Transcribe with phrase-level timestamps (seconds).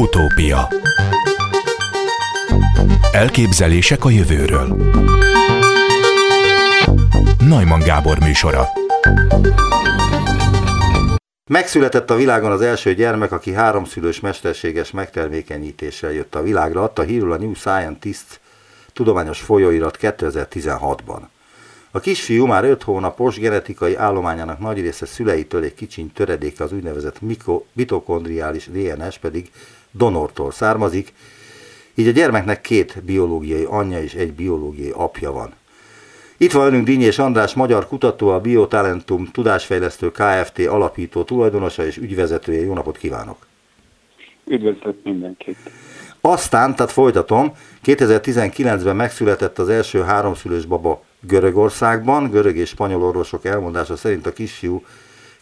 [0.00, 0.68] Utópia.
[3.12, 4.76] Elképzelések a jövőről.
[7.38, 8.64] Najman Gábor műsora.
[11.50, 17.32] Megszületett a világon az első gyermek, aki háromszülős mesterséges megtermékenyítéssel jött a világra, adta hírul
[17.32, 18.40] a New Scientist
[18.92, 21.20] tudományos folyóirat 2016-ban.
[21.92, 27.20] A kisfiú már 5 hónapos genetikai állományának nagy része szüleitől egy kicsiny töredéke az úgynevezett
[27.72, 29.50] mitokondriális DNS pedig
[29.90, 31.12] donortól származik,
[31.94, 35.52] így a gyermeknek két biológiai anyja és egy biológiai apja van.
[36.36, 40.58] Itt van önünk Dínyés András, magyar kutató, a Biotalentum Tudásfejlesztő Kft.
[40.58, 42.60] alapító tulajdonosa és ügyvezetője.
[42.60, 43.46] Jó napot kívánok!
[44.46, 45.56] Üdvözlök mindenkit!
[46.20, 47.52] Aztán, tehát folytatom,
[47.84, 52.30] 2019-ben megszületett az első háromszülős baba Görögországban.
[52.30, 54.84] Görög és spanyol orvosok elmondása szerint a kisfiú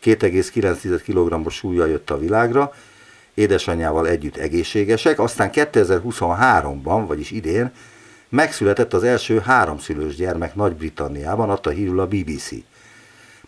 [0.05, 2.72] 2,9 kg-os súlya jött a világra,
[3.38, 7.70] édesanyjával együtt egészségesek, aztán 2023-ban, vagyis idén,
[8.28, 12.50] megszületett az első háromszülős gyermek Nagy-Britanniában, adta hírul a BBC.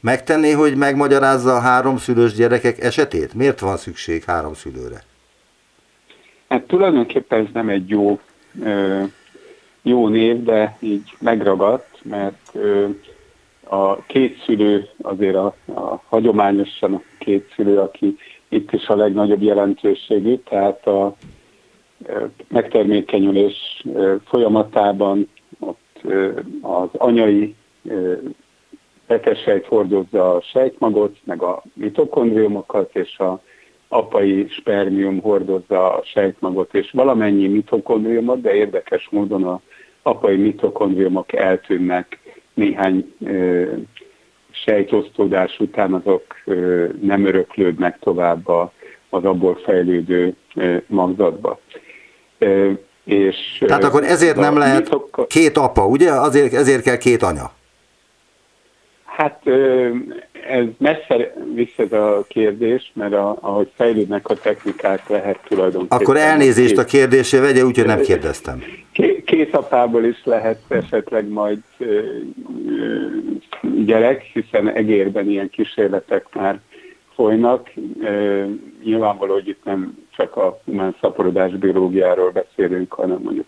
[0.01, 3.35] Megtenné, hogy megmagyarázza a háromszülős gyerekek esetét?
[3.35, 5.03] Miért van szükség háromszülőre?
[6.49, 8.21] Hát tulajdonképpen ez nem egy jó,
[9.83, 12.53] jó név, de így megragadt, mert
[13.65, 18.17] a két szülő azért a, a hagyományosan a két szülő, aki
[18.51, 21.17] itt is a legnagyobb jelentőségű, tehát a
[22.49, 23.85] megtermékenyülés
[24.25, 26.01] folyamatában ott
[26.61, 27.55] az anyai
[29.07, 33.41] betesejt hordozza a sejtmagot, meg a mitokondriumokat, és a
[33.89, 39.61] apai spermium hordozza a sejtmagot, és valamennyi mitokondriumot, de érdekes módon a
[40.03, 42.19] apai mitokondriumok eltűnnek
[42.55, 43.15] néhány
[44.51, 46.23] sejtosztódás után, azok
[47.01, 48.49] nem öröklődnek tovább
[49.09, 50.35] az abból fejlődő
[50.87, 51.61] magzatba.
[53.05, 55.27] És Tehát akkor ezért nem lehet mitok...
[55.29, 56.11] két apa, ugye?
[56.11, 57.53] Azért, ezért kell két anya.
[59.05, 59.43] Hát
[60.49, 65.99] ez messze vissza ez a kérdés, mert a, ahogy fejlődnek a technikák, lehet tulajdonképpen...
[65.99, 68.63] Akkor elnézést a kérdésé vegye, úgyhogy nem kérdeztem.
[68.93, 69.20] Két
[69.51, 71.59] apából is lehet esetleg majd
[73.85, 76.61] gyerek, hiszen egérben ilyen kísérletek már
[77.15, 77.71] folynak.
[78.85, 83.47] Nyilvánvaló, hogy itt nem csak a humán szaporodás biológiáról beszélünk, hanem mondjuk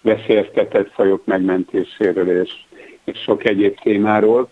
[0.00, 2.52] veszélyeztetett fajok megmentéséről és,
[3.04, 4.48] és sok egyéb témáról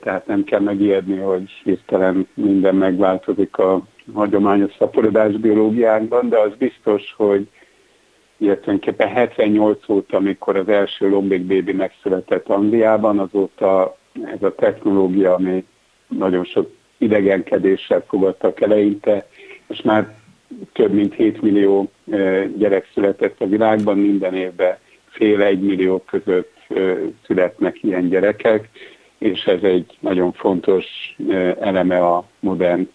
[0.00, 3.82] tehát nem kell megijedni, hogy hirtelen minden megváltozik a
[4.14, 7.48] hagyományos szaporodás biológiánkban, de az biztos, hogy
[8.38, 15.64] illetve 78 óta, amikor az első lombik bébi megszületett Angliában, azóta ez a technológia, ami
[16.08, 19.28] nagyon sok idegenkedéssel fogadtak eleinte,
[19.66, 20.16] és már
[20.72, 21.90] több mint 7 millió
[22.56, 24.76] gyerek született a világban, minden évben
[25.06, 26.56] fél egy millió között
[27.26, 28.68] születnek ilyen gyerekek,
[29.18, 31.16] és ez egy nagyon fontos
[31.60, 32.88] eleme a modern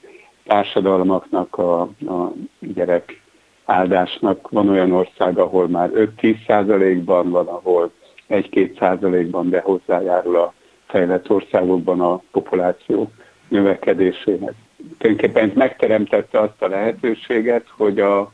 [0.46, 3.23] társadalmaknak, a, a gyerek
[3.66, 4.50] áldásnak.
[4.50, 7.92] Van olyan ország, ahol már 5-10 százalékban van, ahol
[8.30, 10.54] 1-2 százalékban, de hozzájárul a
[10.88, 13.12] fejlett országokban a populáció
[13.48, 14.54] növekedéséhez.
[14.98, 18.32] Tulajdonképpen megteremtette azt a lehetőséget, hogy, a,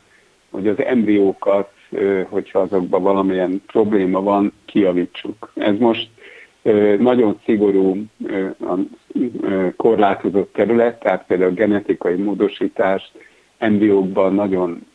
[0.49, 1.71] hogy az embriókat,
[2.29, 5.51] hogyha azokban valamilyen probléma van, kiavítsuk.
[5.55, 6.09] Ez most
[6.99, 7.97] nagyon szigorú,
[9.75, 13.11] korlátozott terület, tehát például genetikai módosítást
[13.59, 14.85] embriókban nagyon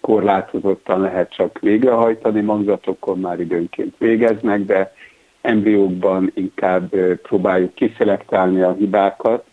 [0.00, 4.92] korlátozottan lehet csak végrehajtani, magzatokon már időnként végeznek, de
[5.40, 9.44] embriókban inkább próbáljuk kiszelektálni a hibákat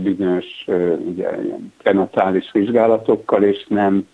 [0.00, 0.64] bizonyos
[1.06, 4.08] ugye, ilyen prenatális vizsgálatokkal, és nem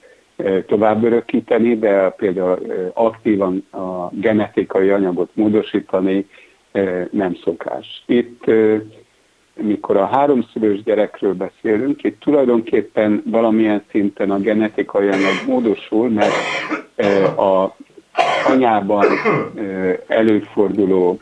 [0.66, 2.58] tovább örökíteni, de például
[2.92, 6.26] aktívan a genetikai anyagot módosítani,
[7.10, 8.02] nem szokás.
[8.06, 8.44] Itt,
[9.54, 16.32] mikor a háromszülős gyerekről beszélünk, itt tulajdonképpen valamilyen szinten a genetikai anyag módosul, mert
[17.38, 17.76] a
[18.46, 19.06] anyában
[20.06, 21.20] előforduló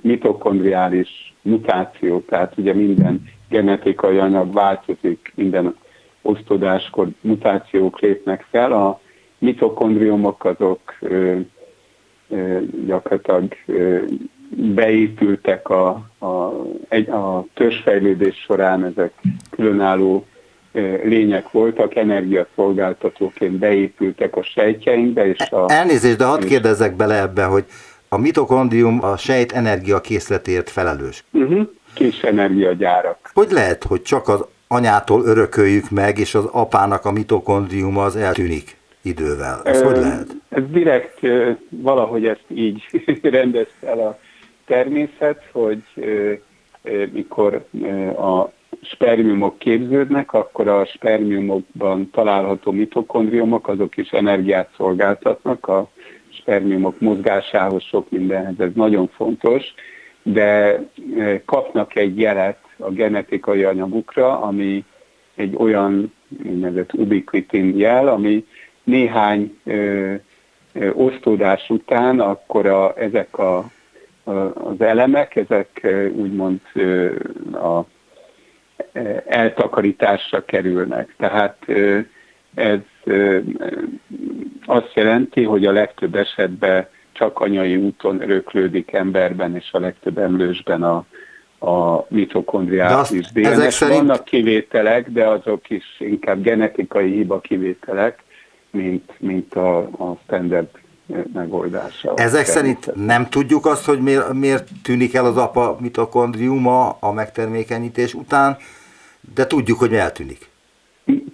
[0.00, 5.76] mitokondriális mutáció, tehát ugye minden genetikai anyag változik, minden
[6.22, 9.00] osztodáskor mutációk lépnek fel, a
[9.38, 10.94] mitokondriumok azok
[12.86, 13.54] gyakorlatilag
[14.56, 16.52] beépültek a, a,
[16.88, 19.12] egy, a törzsfejlődés során, ezek
[19.50, 20.26] különálló
[21.02, 25.26] lények voltak, energiaszolgáltatóként beépültek a sejtjeinkbe.
[25.26, 27.64] És a, Elnézést, de hadd kérdezzek bele ebbe, hogy
[28.08, 31.24] a mitokondrium a sejt energiakészletért felelős.
[31.32, 31.68] Uh-huh.
[31.94, 33.30] Kis energiagyárak.
[33.34, 38.76] Hogy lehet, hogy csak az anyától örököljük meg, és az apának a mitokondriuma az eltűnik
[39.02, 39.60] idővel.
[39.64, 40.26] Ez hogy lehet?
[40.48, 41.18] Ez direkt
[41.68, 42.82] valahogy ezt így
[43.22, 44.18] rendezte el a
[44.66, 45.82] természet, hogy
[47.12, 47.64] mikor
[48.18, 48.52] a
[48.82, 55.88] spermiumok képződnek, akkor a spermiumokban található mitokondriumok, azok is energiát szolgáltatnak a
[56.28, 59.74] spermiumok mozgásához, sok mindenhez, ez nagyon fontos,
[60.22, 60.80] de
[61.44, 64.84] kapnak egy jelet a genetikai anyagukra, ami
[65.34, 66.12] egy olyan
[66.44, 68.46] úgynevezett ubiquitin jel, ami
[68.84, 70.14] néhány ö,
[70.72, 73.64] ö, osztódás után akkor a, ezek a,
[74.24, 76.60] az elemek, ezek úgymond
[77.52, 77.80] a
[79.26, 81.14] eltakarításra kerülnek.
[81.16, 81.58] Tehát
[82.54, 82.78] ez
[84.66, 90.82] azt jelenti, hogy a legtöbb esetben csak anyai úton öröklődik emberben, és a legtöbb emlősben
[90.82, 91.04] a,
[91.66, 93.46] a mitokondriális DNS.
[93.46, 93.98] Ezek szerint...
[93.98, 98.22] Vannak kivételek, de azok is inkább genetikai hiba kivételek,
[98.70, 100.68] mint, mint a, a standard
[101.32, 102.14] megoldása.
[102.16, 108.14] Ezek szerint nem tudjuk azt, hogy miért, miért tűnik el az apa mitokondriuma a megtermékenyítés
[108.14, 108.56] után,
[109.34, 110.48] de tudjuk, hogy eltűnik.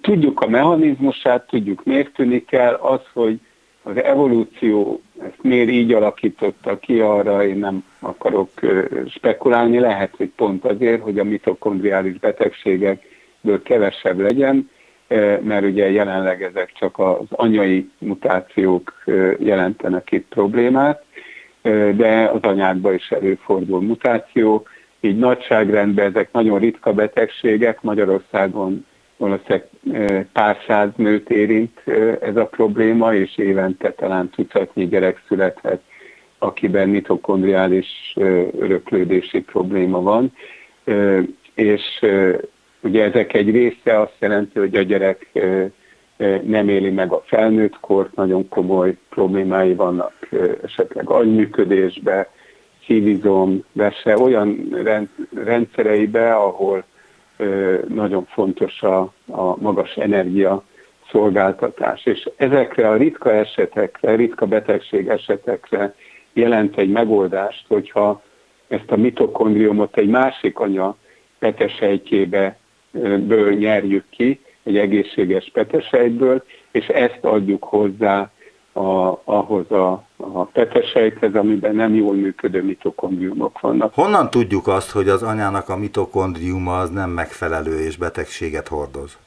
[0.00, 3.40] Tudjuk a mechanizmusát, tudjuk miért tűnik el, az, hogy
[3.82, 8.50] az evolúció ezt miért így alakította ki, arra én nem akarok
[9.08, 14.70] spekulálni, lehet, hogy pont azért, hogy a mitokondriális betegségekből kevesebb legyen,
[15.42, 19.04] mert ugye jelenleg ezek csak az anyai mutációk
[19.38, 21.04] jelentenek itt problémát,
[21.94, 24.66] de az anyákban is előfordul mutáció,
[25.00, 28.86] így nagyságrendben ezek nagyon ritka betegségek, Magyarországon
[29.16, 29.68] valószínűleg
[30.32, 31.82] pár száz nőt érint
[32.20, 35.80] ez a probléma, és évente talán tucatnyi gyerek születhet,
[36.38, 38.14] akiben mitokondriális
[38.58, 40.32] öröklődési probléma van.
[41.54, 42.04] És
[42.82, 45.30] ugye ezek egy része azt jelenti, hogy a gyerek
[46.42, 50.28] nem éli meg a felnőtt kort, nagyon komoly problémái vannak
[50.62, 52.30] esetleg agyműködésbe,
[52.86, 54.76] szívizom, vese, olyan
[55.34, 56.84] rendszereibe, ahol
[57.88, 60.62] nagyon fontos a, a magas energia
[61.10, 62.04] szolgáltatás.
[62.06, 65.94] És ezekre a ritka esetekre, ritka betegség esetekre
[66.32, 68.22] jelent egy megoldást, hogyha
[68.68, 70.96] ezt a mitokondriumot egy másik anya
[71.38, 72.58] petesejtjébe
[73.18, 78.30] ből nyerjük ki, egy egészséges petesejtből, és ezt adjuk hozzá
[78.72, 83.94] a, ahhoz a, a petesejthez, amiben nem jól működő mitokondriumok vannak.
[83.94, 89.18] Honnan tudjuk azt, hogy az anyának a mitokondriuma az nem megfelelő és betegséget hordoz?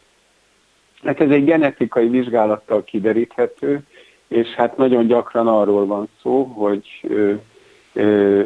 [1.03, 3.79] Hát ez egy genetikai vizsgálattal kideríthető,
[4.27, 7.33] és hát nagyon gyakran arról van szó, hogy ö,
[7.93, 8.43] ö,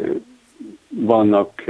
[0.89, 1.63] vannak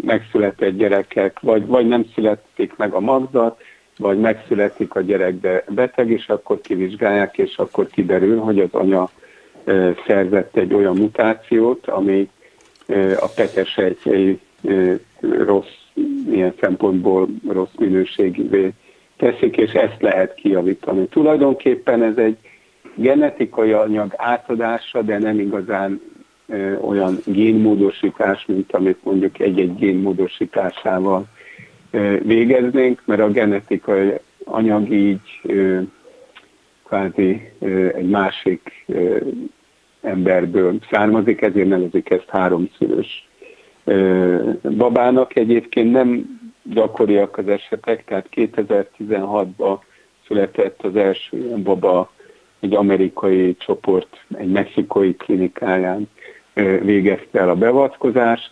[0.00, 3.60] megszületett gyerekek, vagy, vagy nem születik meg a magzat,
[3.98, 9.10] vagy megszületik a gyerek, de beteg, és akkor kivizsgálják, és akkor kiderül, hogy az anya
[10.06, 12.30] szerzett egy olyan mutációt, ami
[13.20, 14.40] a petesejtjei
[15.20, 15.80] rossz,
[16.30, 18.70] ilyen szempontból rossz minőségűvé
[19.16, 21.06] teszik, és ezt lehet kijavítani.
[21.06, 22.36] Tulajdonképpen ez egy
[22.94, 26.00] genetikai anyag átadása, de nem igazán
[26.80, 31.26] olyan génmódosítás, mint amit mondjuk egy-egy génmódosításával
[32.22, 34.12] végeznénk, mert a genetikai
[34.44, 35.40] anyag így
[36.84, 37.50] kvázi
[37.94, 38.84] egy másik
[40.00, 43.28] emberből származik, ezért nevezik ezt háromszülős
[44.62, 45.36] babának.
[45.36, 49.78] Egyébként nem gyakoriak az esetek, tehát 2016-ban
[50.26, 52.12] született az első ilyen baba
[52.60, 56.08] egy amerikai csoport, egy mexikai klinikáján
[56.54, 58.50] végezte el a beavatkozást.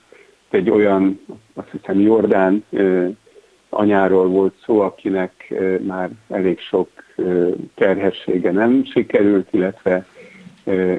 [0.50, 1.20] Egy olyan,
[1.54, 2.64] azt hiszem, Jordán
[3.68, 5.54] anyáról volt szó, akinek
[5.86, 6.88] már elég sok
[7.74, 10.06] terhessége nem sikerült, illetve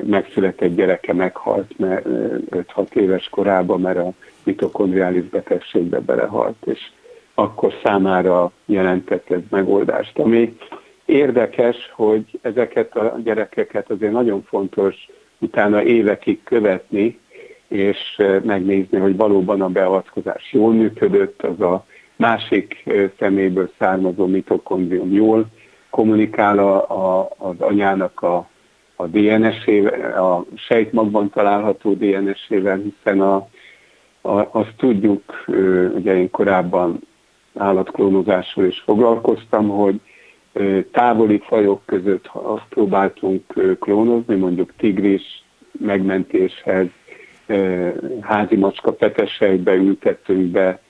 [0.04, 6.92] megszületett gyereke meghalt 5-6 éves korában, mert a mitokondriális betegségbe belehalt, és
[7.34, 10.20] akkor számára jelentett ez megoldást.
[10.20, 10.58] Ami
[11.06, 15.10] érdekes, hogy ezeket a gyerekeket azért nagyon fontos
[15.42, 17.20] utána évekig követni,
[17.68, 22.84] és megnézni, hogy valóban a beavatkozás jól működött, az a másik
[23.20, 25.46] szeméből származó mitokondrium jól
[25.90, 28.50] kommunikál a, a, az anyának a,
[28.96, 33.48] a DNS-ével, a sejtmagban található DNS-ével, hiszen a,
[34.22, 35.44] a, azt tudjuk,
[35.96, 37.00] ugye én korábban
[37.58, 40.00] állatklónozásról is foglalkoztam, hogy
[40.92, 43.44] távoli fajok között azt próbáltunk
[43.80, 46.88] klónozni, mondjuk tigris megmentéshez,
[48.22, 50.82] házi macska petesejbe ültettünk be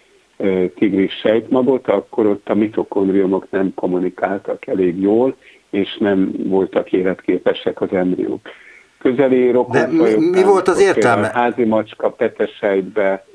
[0.75, 5.35] tigris sejtmagot, akkor ott a mitokondriumok nem kommunikáltak elég jól,
[5.69, 8.49] és nem voltak életképesek az embriók.
[8.97, 11.29] Közeli rokonfajok, mi, mi volt az értelme?
[11.33, 13.25] Házi macska, petesejtbe,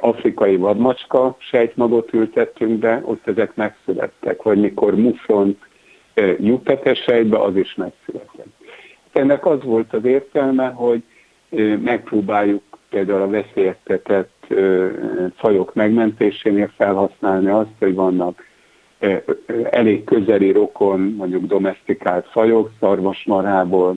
[0.00, 5.58] afrikai vadmacska sejtmagot ültettünk be, ott ezek megszülettek, vagy mikor muflon
[6.38, 8.52] lyukpetesejtbe, az is megszületett.
[9.12, 11.02] Ennek az volt az értelme, hogy
[11.82, 14.46] megpróbáljuk például a veszélyeztetett
[15.36, 18.42] fajok megmentésénél felhasználni azt, hogy vannak
[19.70, 23.96] elég közeli rokon, mondjuk domestikált fajok, szarvasmarából,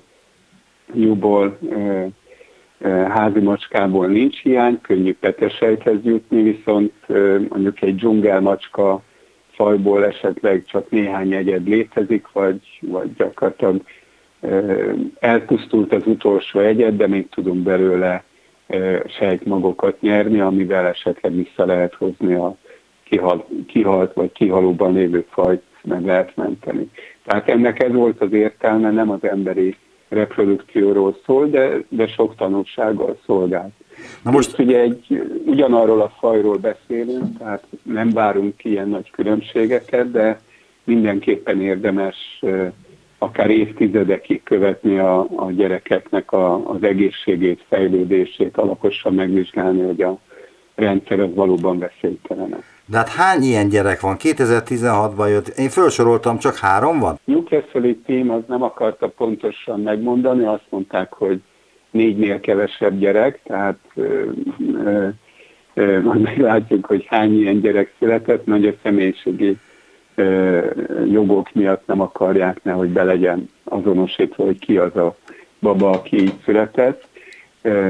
[0.94, 1.58] júból,
[2.84, 6.94] házi macskából nincs hiány, könnyű petesejthez jutni, viszont
[7.50, 9.02] mondjuk egy dzsungelmacska
[9.52, 13.82] fajból esetleg csak néhány egyed létezik, vagy, vagy gyakorlatilag
[15.20, 18.24] elpusztult az utolsó egyed, de még tudunk belőle
[19.06, 22.56] sejtmagokat nyerni, amivel esetleg vissza lehet hozni a
[23.04, 26.90] kihal, kihalt vagy kihalóban lévő fajt meg lehet menteni.
[27.26, 29.76] Tehát ennek ez volt az értelme, nem az emberi
[30.10, 33.72] reprodukcióról szól, de, de sok tanulsággal szolgál.
[34.24, 40.12] Na most Itt ugye egy, ugyanarról a fajról beszélünk, tehát nem várunk ilyen nagy különbségeket,
[40.12, 40.40] de
[40.84, 42.42] mindenképpen érdemes
[43.18, 50.20] akár évtizedekig követni a, a gyerekeknek a, az egészségét, fejlődését, alaposan megvizsgálni, hogy a
[50.76, 52.64] rendszer az valóban veszélytelen.
[52.89, 54.15] De hát hány ilyen gyerek van?
[54.20, 57.20] 2016-ban jött, én felsoroltam, csak három van?
[57.25, 61.41] Newcastle team az nem akarta pontosan megmondani, azt mondták, hogy
[61.91, 63.77] négynél kevesebb gyerek, tehát
[66.03, 69.58] majd meglátjuk, hogy hány ilyen gyerek született, nagy a személyiségi
[71.06, 75.15] jogok miatt nem akarják, nehogy be legyen azonosítva, hogy ki az a
[75.60, 77.08] baba, aki így született,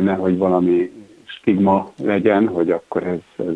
[0.02, 0.92] nehogy valami
[1.26, 3.56] stigma legyen, hogy akkor ez, ez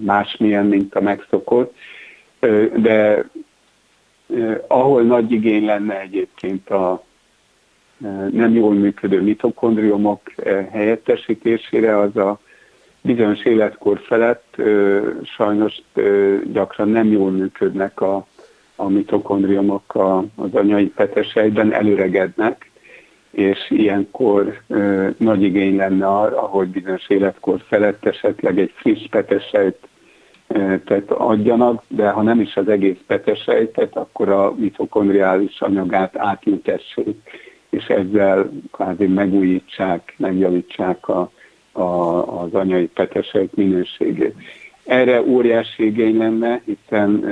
[0.00, 1.74] másmilyen, mint a megszokott.
[2.76, 3.24] De
[4.66, 7.04] ahol nagy igény lenne egyébként a
[8.30, 10.20] nem jól működő mitokondriumok
[10.70, 12.40] helyettesítésére, az a
[13.00, 14.56] bizonyos életkor felett
[15.24, 15.82] sajnos
[16.52, 18.26] gyakran nem jól működnek a,
[18.76, 19.94] a mitokondriumok
[20.36, 22.69] az anyai petesejben, előregednek,
[23.30, 29.88] és ilyenkor ö, nagy igény lenne arra, hogy bizonyos életkor felett esetleg egy friss petesejt
[30.84, 37.16] tehát adjanak, de ha nem is az egész petesejtet, akkor a mitokondriális anyagát átültessék,
[37.70, 41.30] és ezzel kvázi megújítsák, megjavítsák a,
[41.72, 41.82] a,
[42.42, 44.34] az anyai petesejt minőségét.
[44.84, 47.24] Erre óriási igény lenne, hiszen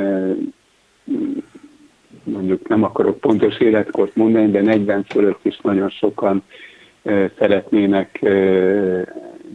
[2.30, 6.42] mondjuk nem akarok pontos életkort mondani, de 40 fölött is nagyon sokan
[7.38, 8.18] szeretnének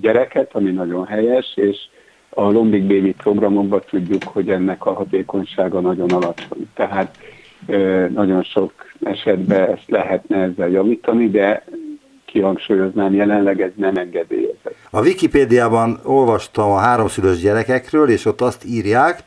[0.01, 1.77] gyereket, ami nagyon helyes, és
[2.29, 6.69] a Lombik Baby programokban tudjuk, hogy ennek a hatékonysága nagyon alacsony.
[6.73, 7.17] Tehát
[8.09, 8.71] nagyon sok
[9.03, 11.63] esetben ezt lehetne ezzel javítani, de
[12.25, 14.75] kihangsúlyoznám, jelenleg ez nem engedélyezett.
[14.89, 19.23] A Wikipédiában olvastam a háromszülős gyerekekről, és ott azt írják,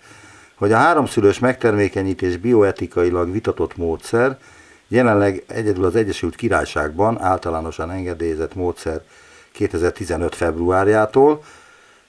[0.57, 4.39] hogy a háromszülős megtermékenyítés bioetikailag vitatott módszer,
[4.89, 9.01] jelenleg egyedül az Egyesült Királyságban általánosan engedélyezett módszer
[9.53, 10.35] 2015.
[10.35, 11.43] februárjától,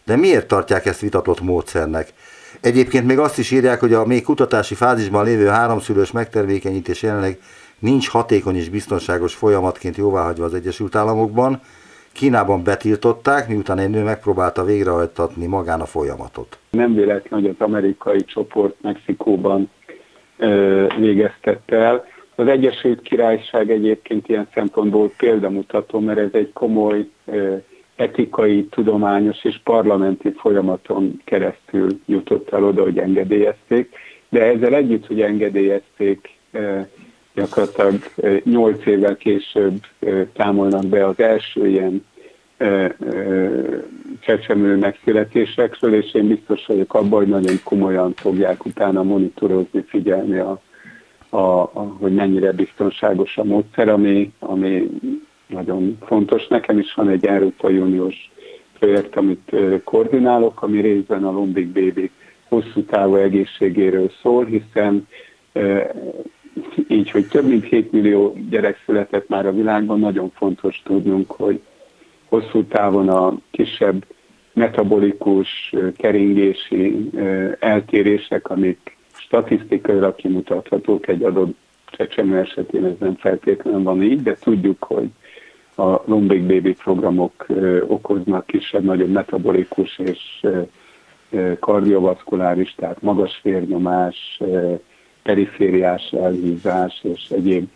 [0.05, 2.13] de miért tartják ezt vitatott módszernek?
[2.61, 7.39] Egyébként még azt is írják, hogy a még kutatási fázisban lévő háromszülős megtermékenyítés jelenleg
[7.79, 11.61] nincs hatékony és biztonságos folyamatként jóváhagyva az Egyesült Államokban.
[12.17, 16.57] Kínában betiltották, miután egy nő megpróbálta végrehajtatni magán a folyamatot.
[16.69, 19.69] Nem véletlen, hogy az amerikai csoport Mexikóban
[20.37, 22.05] ö, végeztette el.
[22.35, 27.55] Az Egyesült Királyság egyébként ilyen szempontból példamutató, mert ez egy komoly ö,
[27.95, 33.95] etikai, tudományos és parlamenti folyamaton keresztül jutott el oda, hogy engedélyezték,
[34.29, 36.29] de ezzel együtt, hogy engedélyezték,
[37.37, 37.99] gyakorlatilag
[38.43, 39.79] 8 évvel később
[40.33, 42.05] támolnak be az első ilyen
[44.19, 50.61] csecsemő megszületésekről, és én biztos vagyok abban, hogy nagyon komolyan fogják utána monitorozni, figyelni, a,
[51.29, 54.89] a, a, hogy mennyire biztonságos a módszer, ami, ami
[55.47, 56.47] nagyon fontos.
[56.47, 58.31] Nekem is van egy Európai Uniós
[58.79, 62.11] projekt, amit koordinálok, ami részben a Lombik Baby
[62.47, 65.07] hosszú távú egészségéről szól, hiszen
[66.87, 71.61] így, hogy több mint 7 millió gyerek született már a világban, nagyon fontos tudnunk, hogy
[72.25, 74.05] hosszú távon a kisebb
[74.53, 77.09] metabolikus, keringési
[77.59, 84.83] eltérések, amik statisztikailag kimutathatók egy adott csecsemő esetén, ez nem feltétlenül van így, de tudjuk,
[84.83, 85.09] hogy
[85.75, 87.45] a Lombik Baby programok
[87.87, 90.45] okoznak kisebb-nagyobb metabolikus és
[91.59, 94.41] kardiovaszkuláris, tehát magas vérnyomás,
[95.27, 97.67] perifériás elhízás és egyéb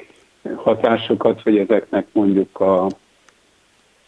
[0.56, 2.88] hatásokat, vagy ezeknek mondjuk a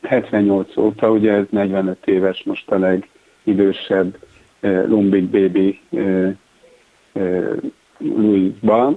[0.02, 2.78] 78 óta, ugye ez 45 éves most a
[3.44, 4.18] legidősebb
[4.60, 5.80] Lumbig Baby
[7.98, 8.52] Louis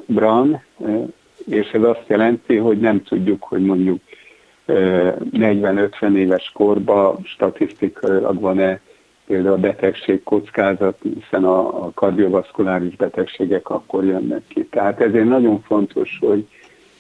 [0.06, 0.62] Brown,
[1.46, 4.00] és ez azt jelenti, hogy nem tudjuk, hogy mondjuk
[4.66, 8.80] 40-50 éves korban statisztikailag van-e
[9.26, 14.64] például a betegség kockázat, hiszen a, a kardiovaszkuláris betegségek akkor jönnek ki.
[14.64, 16.48] Tehát ezért nagyon fontos, hogy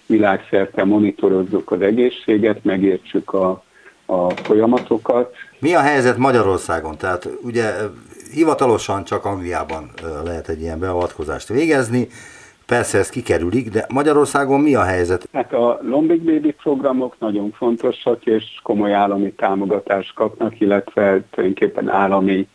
[0.06, 3.62] világszerte monitorozzuk az egészséget, megértsük a,
[4.06, 5.34] a folyamatokat.
[5.58, 6.96] Mi a helyzet Magyarországon?
[6.96, 7.72] Tehát ugye
[8.32, 9.90] hivatalosan csak Angliában
[10.24, 12.08] lehet egy ilyen beavatkozást végezni,
[12.66, 15.28] Persze ez kikerülik, de Magyarországon mi a helyzet?
[15.32, 22.48] Hát a Lombik Baby programok nagyon fontosak, és komoly állami támogatást kapnak, illetve tulajdonképpen állami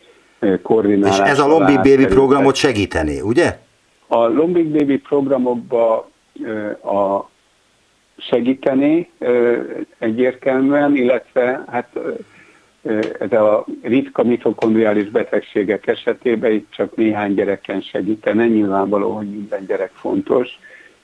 [0.62, 1.18] koordinálás.
[1.18, 3.58] És ez a Lombik Baby programot segíteni, ugye?
[4.06, 6.10] A Lombik Baby programokba
[6.84, 7.30] a
[8.16, 9.10] segíteni
[9.98, 11.98] egyértelműen, illetve hát
[13.18, 19.90] ez a ritka mitokondriális betegségek esetében itt csak néhány gyereken segítene, nyilvánvaló, hogy minden gyerek
[19.94, 20.48] fontos,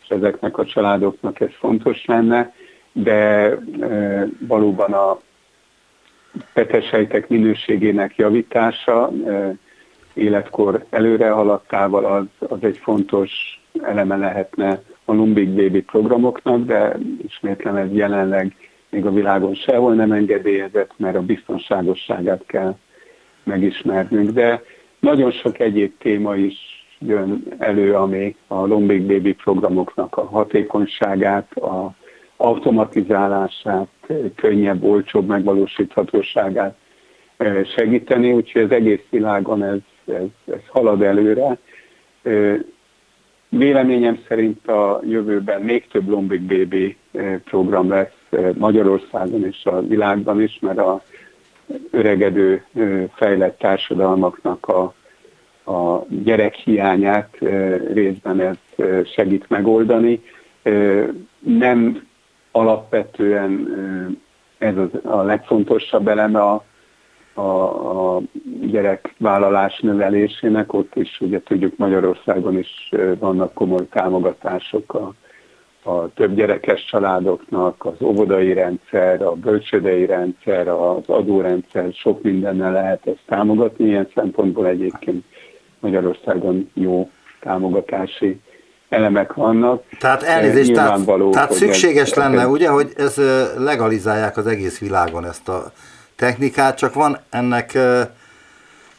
[0.03, 2.55] és ezeknek a családoknak ez fontos lenne,
[2.93, 3.51] de
[4.39, 5.19] valóban a
[6.53, 9.11] petesejtek minőségének javítása
[10.13, 13.31] életkor előre haladtával az, az egy fontos
[13.83, 20.13] eleme lehetne a Lumbik Baby programoknak, de ismétlen ez jelenleg még a világon sehol nem
[20.13, 22.77] engedélyezett, mert a biztonságosságát kell
[23.45, 24.31] megismernünk.
[24.31, 24.63] De
[25.01, 31.95] nagyon sok egyéb téma is jön elő, ami a Lombik Baby programoknak a hatékonyságát, a
[32.37, 33.89] automatizálását,
[34.35, 36.77] könnyebb, olcsóbb megvalósíthatóságát
[37.37, 41.59] eh, segíteni, úgyhogy az egész világon ez, ez, ez halad előre.
[42.23, 42.59] Eh,
[43.49, 48.18] véleményem szerint a jövőben még több Lombik Baby eh, program lesz
[48.55, 51.03] Magyarországon és a világban is, mert a
[51.91, 52.65] öregedő
[53.15, 54.95] fejlett társadalmaknak a,
[55.73, 57.37] a gyerekhiányát
[57.93, 58.57] részben ez
[59.15, 60.23] segít megoldani.
[61.39, 62.07] Nem
[62.51, 63.69] alapvetően
[64.59, 66.65] ez az, a legfontosabb eleme a,
[67.35, 67.43] a,
[68.17, 68.21] a
[68.61, 75.13] gyerekvállalás növelésének, ott is ugye tudjuk Magyarországon is vannak komoly támogatások a
[75.89, 83.07] a több gyerekes családoknak, az óvodai rendszer, a bölcsödei rendszer, az adórendszer, sok mindennel lehet
[83.07, 83.85] ezt támogatni.
[83.85, 85.25] Ilyen szempontból egyébként
[85.81, 88.41] Magyarországon jó támogatási
[88.89, 89.83] elemek vannak.
[89.99, 93.21] Tehát elnézést, tehát, tehát szükséges ez, lenne, ez, ugye, hogy ez
[93.59, 95.73] legalizálják az egész világon ezt a
[96.17, 97.79] technikát, csak van ennek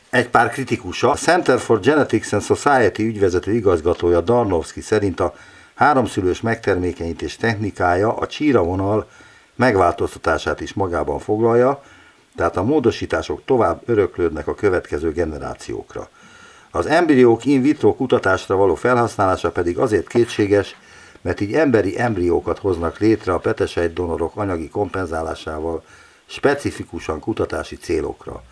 [0.10, 1.10] egy pár kritikusa.
[1.10, 5.34] A Center for Genetics and Society ügyvezető igazgatója Darnowski szerint a
[5.80, 9.08] háromszülős megtermékenyítés technikája a csíravonal
[9.56, 11.84] megváltoztatását is magában foglalja,
[12.36, 16.10] tehát a módosítások tovább öröklődnek a következő generációkra.
[16.72, 20.76] Az embriók in vitro kutatásra való felhasználása pedig azért kétséges,
[21.22, 25.84] mert így emberi embriókat hoznak létre a petesejt donorok anyagi kompenzálásával
[26.30, 28.44] specifikusan kutatási célokra.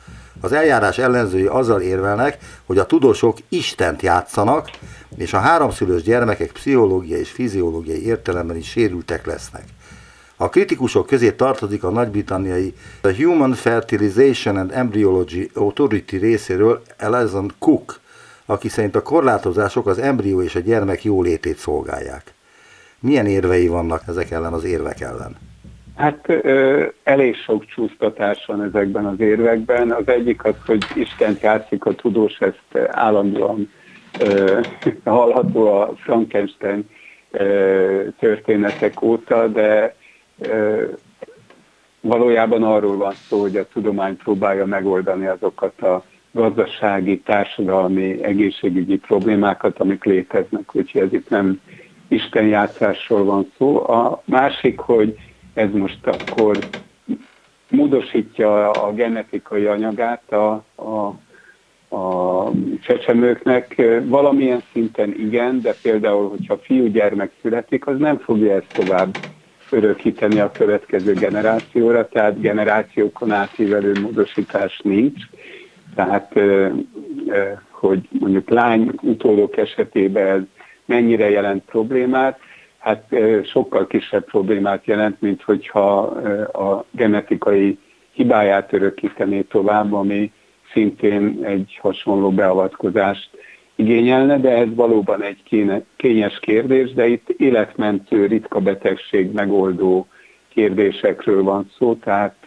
[0.41, 4.69] Az eljárás ellenzői azzal érvelnek, hogy a tudósok Istent játszanak,
[5.17, 9.63] és a háromszülős gyermekek pszichológiai és fiziológiai értelemben is sérültek lesznek.
[10.35, 17.99] A kritikusok közé tartozik a nagy-britanniai The Human Fertilization and Embryology Authority részéről Elizon Cook,
[18.45, 22.33] aki szerint a korlátozások az embrió és a gyermek jólétét szolgálják.
[22.99, 25.46] Milyen érvei vannak ezek ellen az érvek ellen?
[25.97, 26.29] Hát
[27.03, 29.91] elég sok csúsztatás van ezekben az érvekben.
[29.91, 33.71] Az egyik az, hogy Isten játszik a tudós, ezt állandóan
[35.03, 36.89] hallható a Frankenstein
[38.19, 39.95] történetek óta, de
[42.01, 49.79] valójában arról van szó, hogy a tudomány próbálja megoldani azokat a gazdasági, társadalmi, egészségügyi problémákat,
[49.79, 51.61] amik léteznek, úgyhogy ez itt nem
[52.07, 53.89] istenjátszásról van szó.
[53.89, 55.15] A másik, hogy
[55.57, 56.57] ez most akkor
[57.69, 61.15] módosítja a genetikai anyagát a, a,
[61.95, 63.81] a csecsemőknek.
[64.03, 69.15] Valamilyen szinten igen, de például, hogyha fiúgyermek születik, az nem fogja ezt tovább
[69.69, 75.23] örökíteni a következő generációra, tehát generációkon átívelő módosítás nincs.
[75.95, 76.33] Tehát,
[77.69, 80.41] hogy mondjuk lány utódok esetében ez
[80.85, 82.39] mennyire jelent problémát,
[82.87, 85.99] hát sokkal kisebb problémát jelent, mint hogyha
[86.53, 87.77] a genetikai
[88.11, 90.31] hibáját örökítené tovább, ami
[90.71, 93.29] szintén egy hasonló beavatkozást
[93.75, 100.07] igényelne, de ez valóban egy kényes kérdés, de itt életmentő, ritka betegség megoldó
[100.49, 102.45] kérdésekről van szó, tehát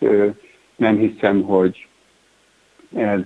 [0.77, 1.87] nem hiszem, hogy
[2.95, 3.21] ez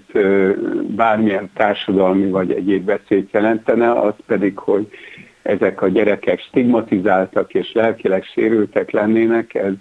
[0.86, 4.88] bármilyen társadalmi vagy egyéb veszélyt jelentene, az pedig, hogy
[5.44, 9.72] ezek a gyerekek stigmatizáltak és lelkileg sérültek lennének, ez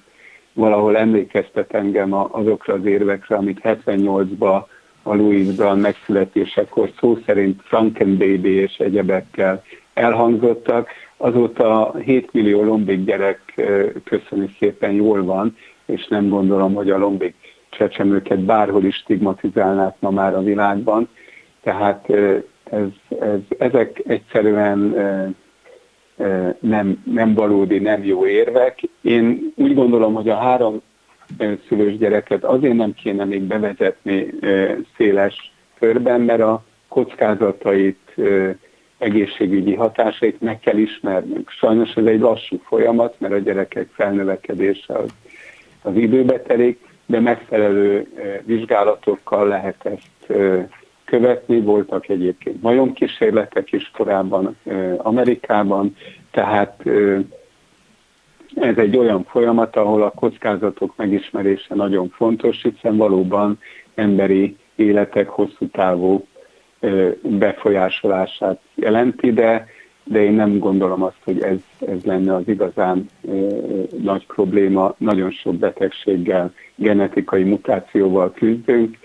[0.53, 4.63] valahol emlékeztet engem azokra az érvekre, amit 78-ban
[5.03, 10.89] a Louis Brown megszületésekor szó szerint Franken Baby és egyebekkel elhangzottak.
[11.17, 13.61] Azóta 7 millió lombik gyerek
[14.03, 17.35] köszönjük szépen jól van, és nem gondolom, hogy a lombik
[17.69, 21.09] csecsemőket bárhol is stigmatizálnák ma már a világban.
[21.61, 22.09] Tehát
[22.63, 22.87] ez,
[23.19, 24.95] ez, ezek egyszerűen
[26.59, 28.79] nem, nem valódi, nem jó érvek.
[29.01, 30.81] Én úgy gondolom, hogy a három
[31.67, 34.27] szülős gyereket azért nem kéne még bevezetni
[34.97, 38.15] széles körben, mert a kockázatait,
[38.97, 41.49] egészségügyi hatásait meg kell ismernünk.
[41.49, 45.09] Sajnos ez egy lassú folyamat, mert a gyerekek felnövekedése az,
[45.81, 48.07] az időbe telik, de megfelelő
[48.45, 50.33] vizsgálatokkal lehet ezt
[51.19, 51.59] követni.
[51.59, 54.57] Voltak egyébként nagyon kísérletek is korábban
[54.97, 55.95] Amerikában,
[56.31, 56.83] tehát
[58.55, 63.59] ez egy olyan folyamat, ahol a kockázatok megismerése nagyon fontos, hiszen valóban
[63.95, 66.25] emberi életek hosszú távú
[67.21, 69.67] befolyásolását jelenti, de,
[70.03, 73.05] de én nem gondolom azt, hogy ez, ez lenne az igazán
[74.01, 74.95] nagy probléma.
[74.97, 78.97] Nagyon sok betegséggel, genetikai mutációval küzdünk.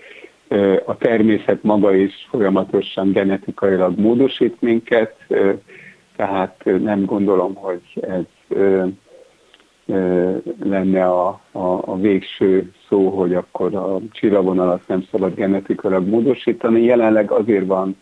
[0.85, 5.15] A természet maga is folyamatosan genetikailag módosít minket,
[6.15, 8.25] tehát nem gondolom, hogy ez
[10.63, 16.83] lenne a, a, a végső szó, hogy akkor a csillavonalat nem szabad genetikailag módosítani.
[16.83, 17.97] Jelenleg azért van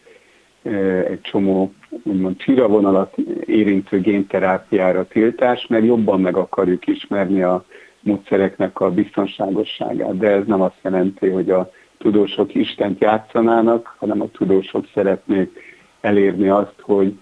[1.07, 7.65] egy csomó úgymond csillavonalat érintő génterápiára tiltás, mert jobban meg akarjuk ismerni a
[7.99, 11.71] módszereknek a biztonságosságát, de ez nem azt jelenti, hogy a
[12.11, 15.59] tudósok Istent játszanának, hanem a tudósok szeretnék
[16.01, 17.19] elérni azt, hogy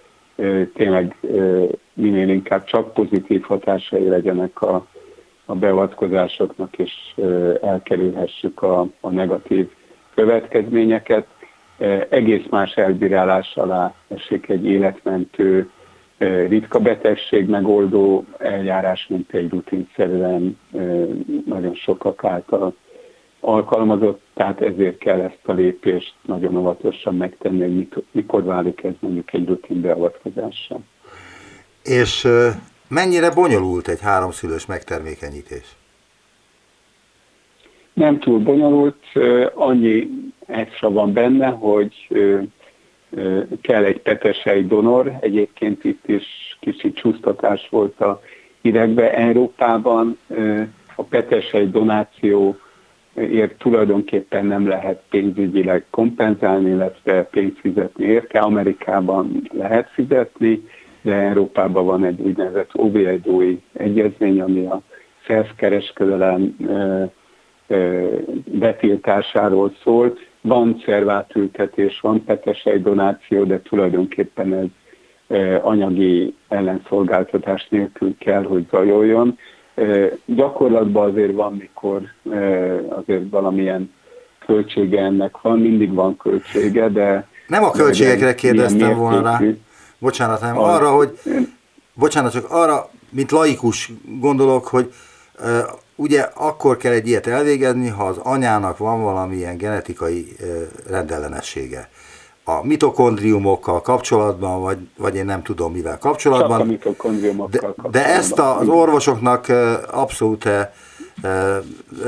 [0.74, 1.16] tényleg
[1.94, 4.86] minél inkább csak pozitív hatásai legyenek a,
[5.46, 6.94] a beavatkozásoknak, és
[7.62, 9.70] elkerülhessük a, a negatív
[10.16, 11.28] következményeket.
[12.10, 15.70] Egész más elbírálás alá esik egy életmentő,
[16.48, 20.58] ritka betegség megoldó eljárás, mint egy rutinszerűen
[21.46, 22.76] nagyon sokak által
[23.46, 29.34] alkalmazott, tehát ezért kell ezt a lépést nagyon óvatosan megtenni, hogy mikor válik ez mondjuk
[29.34, 30.80] egy rutin beavatkozással.
[31.84, 32.28] És
[32.88, 35.76] mennyire bonyolult egy háromszülős megtermékenyítés?
[37.94, 39.04] Nem túl bonyolult,
[39.54, 40.10] annyi
[40.46, 42.08] extra van benne, hogy
[43.62, 48.22] kell egy petesei donor, egyébként itt is kicsit csúsztatás volt a
[48.62, 49.14] hidegbe.
[49.14, 50.18] Európában
[50.96, 52.58] a petesei donáció
[53.16, 58.40] ért tulajdonképpen nem lehet pénzügyileg kompenzálni, illetve pénzt fizetni érte.
[58.40, 60.64] Amerikában lehet fizetni,
[61.02, 64.82] de Európában van egy úgynevezett OVIDOI egyezmény, ami a
[65.28, 66.56] szervkereskedelem
[68.46, 70.18] betiltásáról szól.
[70.42, 74.68] Van szervátültetés, van petesej donáció, de tulajdonképpen ez
[75.62, 79.38] anyagi ellenszolgáltatás nélkül kell, hogy zajoljon.
[80.26, 82.02] Gyakorlatban azért van, mikor
[82.90, 83.94] azért valamilyen
[84.46, 87.28] költsége ennek van, mindig van költsége, de...
[87.48, 89.40] Nem a költségekre kérdeztem volna rá,
[89.98, 90.76] bocsánat, hanem az...
[90.76, 91.20] arra, hogy,
[91.94, 94.94] bocsánat, csak arra, mint laikus gondolok, hogy
[95.96, 100.26] ugye akkor kell egy ilyet elvégezni, ha az anyának van valamilyen genetikai
[100.90, 101.90] rendellenessége
[102.48, 106.58] a mitokondriumokkal kapcsolatban, vagy, vagy én nem tudom mivel kapcsolatban.
[106.58, 107.92] Csak a mitokondriumokkal de, kapcsolatban.
[107.92, 109.46] De ezt az orvosoknak
[109.92, 110.50] abszolút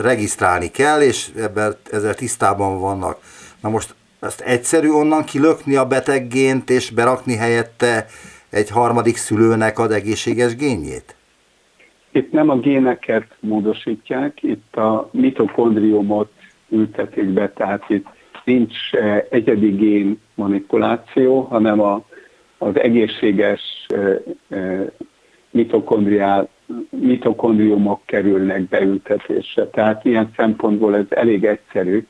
[0.02, 3.18] regisztrálni kell, és ebben, ezzel tisztában vannak.
[3.62, 8.06] Na most ezt egyszerű onnan kilökni a beteggént, és berakni helyette
[8.50, 11.16] egy harmadik szülőnek az egészséges génjét?
[12.12, 16.32] Itt nem a géneket módosítják, itt a mitokondriumot
[16.70, 18.08] ültetik be, tehát itt
[18.48, 22.04] nincs eh, egyedi gén manipuláció, hanem a,
[22.58, 24.18] az egészséges eh,
[24.50, 24.86] eh,
[25.50, 26.50] mitokondriál,
[26.90, 29.68] mitokondriumok kerülnek beültetésre.
[29.68, 32.06] Tehát ilyen szempontból ez elég egyszerű,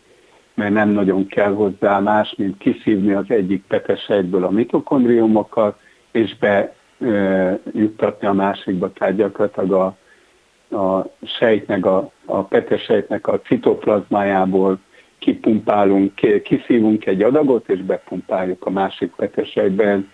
[0.53, 5.79] mert nem nagyon kell hozzá más, mint kiszívni az egyik petesejtből a mitokondriumokat,
[6.11, 11.05] és be e, juttatni a másikba, tehát gyakorlatilag a, a
[11.39, 14.79] sejtnek, a, a petesejtnek a citoplazmájából
[15.19, 20.09] kipumpálunk, kiszívunk egy adagot, és bepumpáljuk a másik petesejben.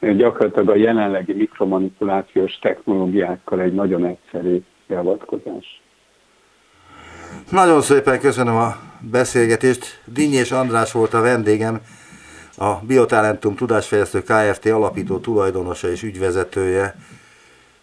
[0.00, 5.80] Gyakorlatilag a jelenlegi mikromanipulációs technológiákkal egy nagyon egyszerű beavatkozás.
[7.50, 8.74] Nagyon szépen köszönöm a
[9.10, 10.00] beszélgetést.
[10.04, 11.80] Dinnyés András volt a vendégem,
[12.56, 14.66] a Biotalentum Tudásfejlesztő Kft.
[14.66, 16.94] alapító tulajdonosa és ügyvezetője.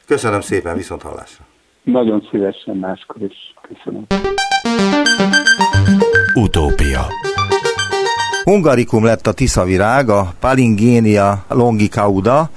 [0.07, 1.45] Köszönöm szépen, viszont hallásra.
[1.83, 3.53] Nagyon szívesen máskor is.
[3.61, 4.05] Köszönöm.
[8.49, 12.49] Hungarikum lett a tiszavirág, a Palingénia longicauda,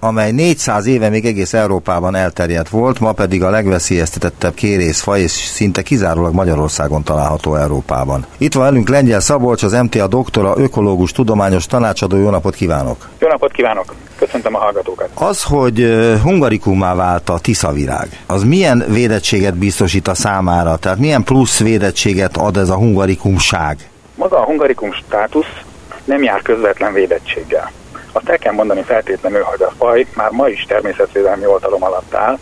[0.00, 5.82] amely 400 éve még egész Európában elterjedt volt, ma pedig a legveszélyeztetettebb kérészfaj, és szinte
[5.82, 8.26] kizárólag Magyarországon található Európában.
[8.38, 12.16] Itt van velünk Lengyel Szabolcs, az MTA doktora, ökológus, tudományos tanácsadó.
[12.16, 13.08] Jó napot kívánok!
[13.18, 13.94] Jó napot kívánok!
[14.18, 15.08] Köszöntöm a hallgatókat!
[15.14, 15.92] Az, hogy
[16.22, 20.76] hungarikumá vált a tiszavirág, az milyen védettséget biztosít a számára?
[20.76, 23.86] Tehát milyen plusz védettséget ad ez a hungarikumság?
[24.14, 25.60] Maga a hungarikum státusz
[26.04, 27.70] nem jár közvetlen védettséggel
[28.12, 32.38] azt el kell mondani feltétlenül, hogy a faj már ma is természetvédelmi oltalom alatt áll,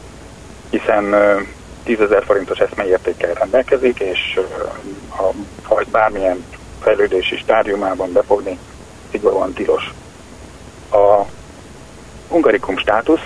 [0.71, 1.15] hiszen
[1.85, 4.41] 10 ezer forintos eszmeértékkel rendelkezik, és
[5.11, 6.45] a fajt bármilyen
[6.81, 8.59] fejlődési stádiumában befogni
[9.11, 9.93] szigorúan tilos.
[10.91, 11.25] A
[12.29, 13.21] hungarikum státusz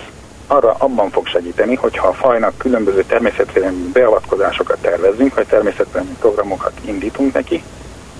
[0.47, 7.33] arra abban fog segíteni, hogyha a fajnak különböző természetvédelmi beavatkozásokat tervezünk, vagy természetvédelmi programokat indítunk
[7.33, 7.63] neki,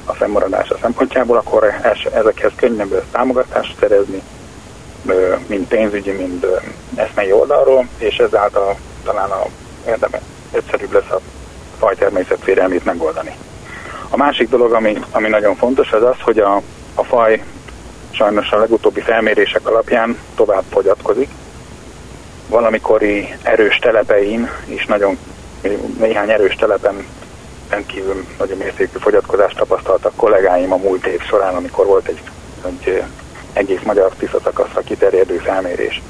[0.06, 1.74] a fennmaradása szempontjából, akkor
[2.14, 4.22] ezekhez könnyebb támogatást szerezni,
[5.48, 6.48] mind pénzügyi, mind
[6.96, 9.46] eszmei oldalról, és ezáltal talán a
[9.88, 11.20] érdemes, egyszerűbb lesz a
[11.80, 13.36] faj természetvédelmét megoldani.
[14.10, 16.62] A másik dolog, ami, ami nagyon fontos, az az, hogy a,
[16.96, 17.44] a faj
[18.12, 21.30] sajnos a legutóbbi felmérések alapján tovább fogyatkozik.
[22.50, 25.18] Valamikori erős telepein is nagyon
[26.00, 27.06] néhány erős telepen
[27.70, 32.22] rendkívül nagyon mértékű fogyatkozást tapasztaltak kollégáim a múlt év során, amikor volt egy,
[32.66, 33.04] egy
[33.54, 36.02] egész magyar tisztaszakaszra kiterjedő felmérés.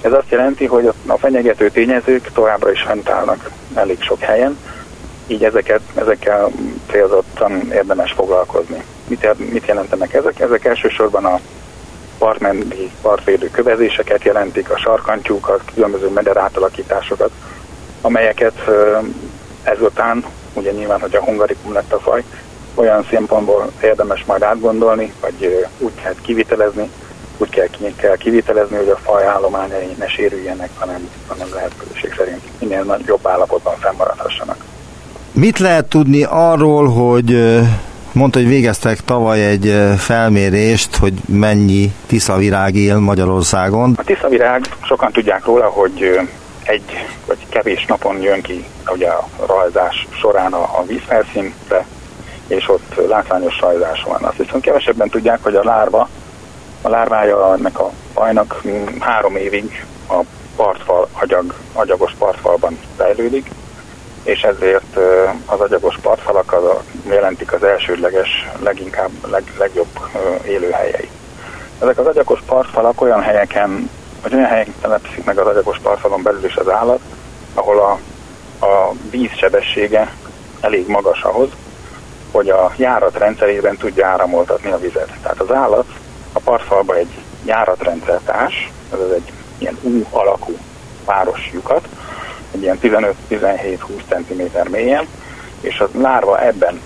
[0.00, 4.58] Ez azt jelenti, hogy a fenyegető tényezők továbbra is fent állnak elég sok helyen,
[5.26, 6.50] így ezeket, ezekkel
[6.90, 8.84] célzottan érdemes foglalkozni.
[9.08, 10.40] Mit, mit jelentenek ezek?
[10.40, 11.40] Ezek elsősorban a
[12.18, 17.30] partmenti partvédő kövezéseket jelentik, a sarkantyúkat, különböző meder átalakításokat,
[18.00, 18.70] amelyeket
[19.62, 22.24] ezután ugye nyilván, hogy a hungarikum lett a faj,
[22.74, 26.90] olyan szempontból érdemes majd átgondolni, vagy úgy kell kivitelezni,
[27.38, 32.98] úgy kell, kell kivitelezni, hogy a faj állományai ne sérüljenek, hanem, hanem lehetőség szerint minél
[33.06, 34.56] jobb állapotban fennmaradhassanak.
[35.32, 37.58] Mit lehet tudni arról, hogy
[38.12, 43.94] mondta, hogy végeztek tavaly egy felmérést, hogy mennyi tiszavirág él Magyarországon?
[43.96, 46.20] A tiszavirág, sokan tudják róla, hogy
[46.64, 51.86] egy vagy kevés napon jön ki ugye a rajzás során a, a vízfelszínre,
[52.46, 54.22] és ott látványos rajzás van.
[54.22, 56.08] Azt viszont kevesebben tudják, hogy a lárva,
[56.82, 58.62] a lárvája ennek a fajnak
[59.00, 60.20] három évig a
[60.56, 63.50] partfal, agyag, agyagos partfalban fejlődik,
[64.22, 64.96] és ezért
[65.46, 66.62] az agyagos partfalak az
[67.08, 69.98] jelentik az elsődleges, leginkább leg, legjobb
[70.46, 71.08] élőhelyei.
[71.80, 73.90] Ezek az agyagos partfalak olyan helyeken
[74.22, 77.00] hogy olyan helyen telepszik meg az agyagos parfalon belül is az állat,
[77.54, 77.90] ahol a,
[78.66, 79.30] a víz
[80.60, 81.48] elég magas ahhoz,
[82.32, 85.12] hogy a járat rendszerében tudja áramoltatni a vizet.
[85.22, 85.86] Tehát az állat
[86.32, 90.56] a parfalba egy járatrendszer társ, ez egy ilyen U alakú
[91.04, 91.88] páros lyukat,
[92.50, 93.76] egy ilyen 15-17-20
[94.08, 95.06] cm mélyen,
[95.60, 96.80] és a lárva ebben,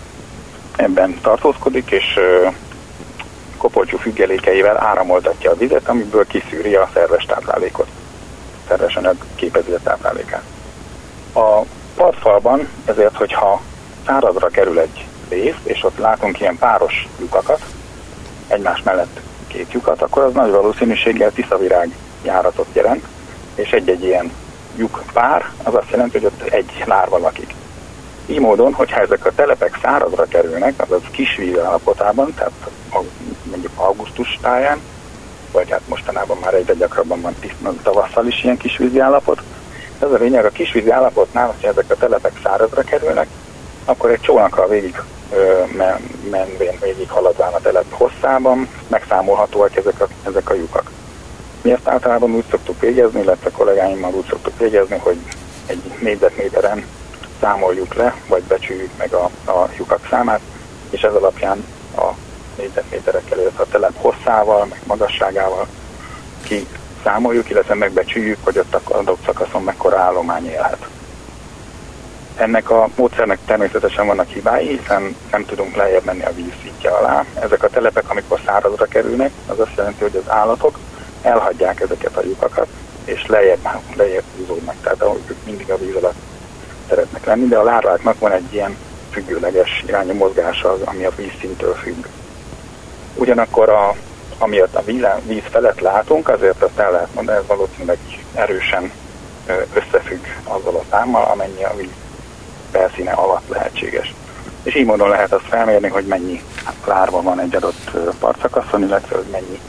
[0.76, 2.18] ebben tartózkodik, és
[3.56, 7.88] kopoltyú függelékeivel áramoltatja a vizet, amiből kiszűri a szerves táplálékot,
[8.68, 10.42] szerves anyag képezi a táplálékát.
[11.34, 11.60] A
[11.96, 13.60] partfalban ezért, hogyha
[14.06, 17.60] szárazra kerül egy rész, és ott látunk ilyen páros lyukakat,
[18.48, 23.04] egymás mellett két lyukat, akkor az nagy valószínűséggel tiszavirág járatot jelent,
[23.54, 24.32] és egy-egy ilyen
[24.76, 27.54] lyuk pár, az azt jelenti, hogy ott egy lárva lakik.
[28.26, 32.52] Így módon, hogyha ezek a telepek szárazra kerülnek, azaz kisvíz állapotában, tehát
[33.66, 34.80] mondjuk augusztus táján,
[35.52, 37.34] vagy hát mostanában már egyre gyakrabban van
[37.82, 39.40] tavasszal is ilyen kisvízi állapot.
[39.98, 43.26] Ez a lényeg, a kisvízi állapotnál, hogyha ezek a telepek szárazra kerülnek,
[43.84, 45.02] akkor egy csónakkal végig
[45.76, 46.00] men,
[46.30, 50.90] menvén végig haladván a telep hosszában megszámolhatóak ezek a, ezek a lyukak.
[51.62, 55.16] Mi ezt általában úgy szoktuk végezni, illetve kollégáimmal úgy szoktuk végezni, hogy
[55.66, 56.84] egy négyzetméteren
[57.40, 60.40] számoljuk le, vagy becsüljük meg a, a lyukak számát,
[60.90, 61.64] és ez alapján
[61.96, 62.10] a
[62.56, 65.66] négyzetméterekkel, illetve a telep hosszával, meg magasságával
[66.42, 66.66] ki
[67.04, 70.86] számoljuk, illetve megbecsüljük, hogy ott a adott szakaszon mekkora állomány élhet.
[72.36, 77.24] ennek a módszernek természetesen vannak hibái, hiszen nem tudunk lejjebb menni a víz szintje alá.
[77.34, 80.78] Ezek a telepek, amikor szárazra kerülnek, az azt jelenti, hogy az állatok
[81.22, 82.68] elhagyják ezeket a lyukakat,
[83.04, 86.18] és lejjebb, lejjebb húzódnak, tehát ahogy ők mindig a víz alatt
[86.88, 88.76] szeretnek lenni, de a lárváknak van egy ilyen
[89.10, 92.06] függőleges irányú mozgása, ami a vízszintől függ.
[93.16, 93.94] Ugyanakkor a,
[94.38, 94.82] amiatt a
[95.26, 97.98] víz, felett látunk, azért azt el lehet mondani, ez valószínűleg
[98.34, 98.92] erősen
[99.74, 101.90] összefügg azzal a számmal, amennyi a víz
[102.70, 104.14] felszíne alatt lehetséges.
[104.62, 106.42] És így módon lehet azt felmérni, hogy mennyi
[106.86, 109.60] lárva van egy adott partszakaszon, illetve hogy mennyi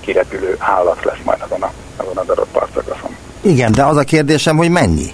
[0.00, 3.16] kirepülő állat lesz majd azon, a, azon az adott partszakaszon.
[3.40, 5.12] Igen, de az a kérdésem, hogy mennyi?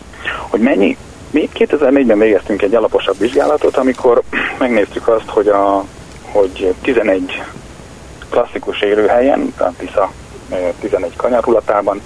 [0.50, 0.96] Hogy mennyi?
[1.30, 4.22] Mi 2004-ben végeztünk egy alaposabb vizsgálatot, amikor
[4.58, 5.84] megnéztük azt, hogy, a,
[6.22, 7.42] hogy 11
[8.32, 10.12] klasszikus élőhelyen, a Tisza
[10.80, 12.00] 11 kanyarulatában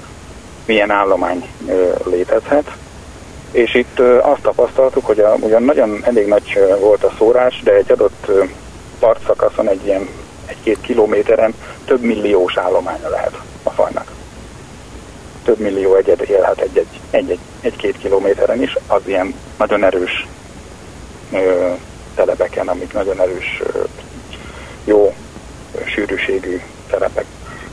[0.64, 1.48] milyen állomány
[2.04, 2.76] létezhet,
[3.50, 7.92] és itt azt tapasztaltuk, hogy a, ugyan nagyon elég nagy volt a szórás, de egy
[7.92, 8.30] adott
[8.98, 10.08] partszakaszon egy ilyen
[10.46, 14.12] egy-két kilométeren több milliós állománya lehet a fajnak.
[15.44, 20.26] Több millió egyed élhet egy-egy, egy-egy, egy-két kilométeren is, az ilyen nagyon erős
[21.32, 21.70] ö,
[22.14, 23.82] telepeken, amik nagyon erős, ö,
[24.84, 25.14] jó
[25.84, 26.60] sűrűségű
[26.90, 27.24] telepek,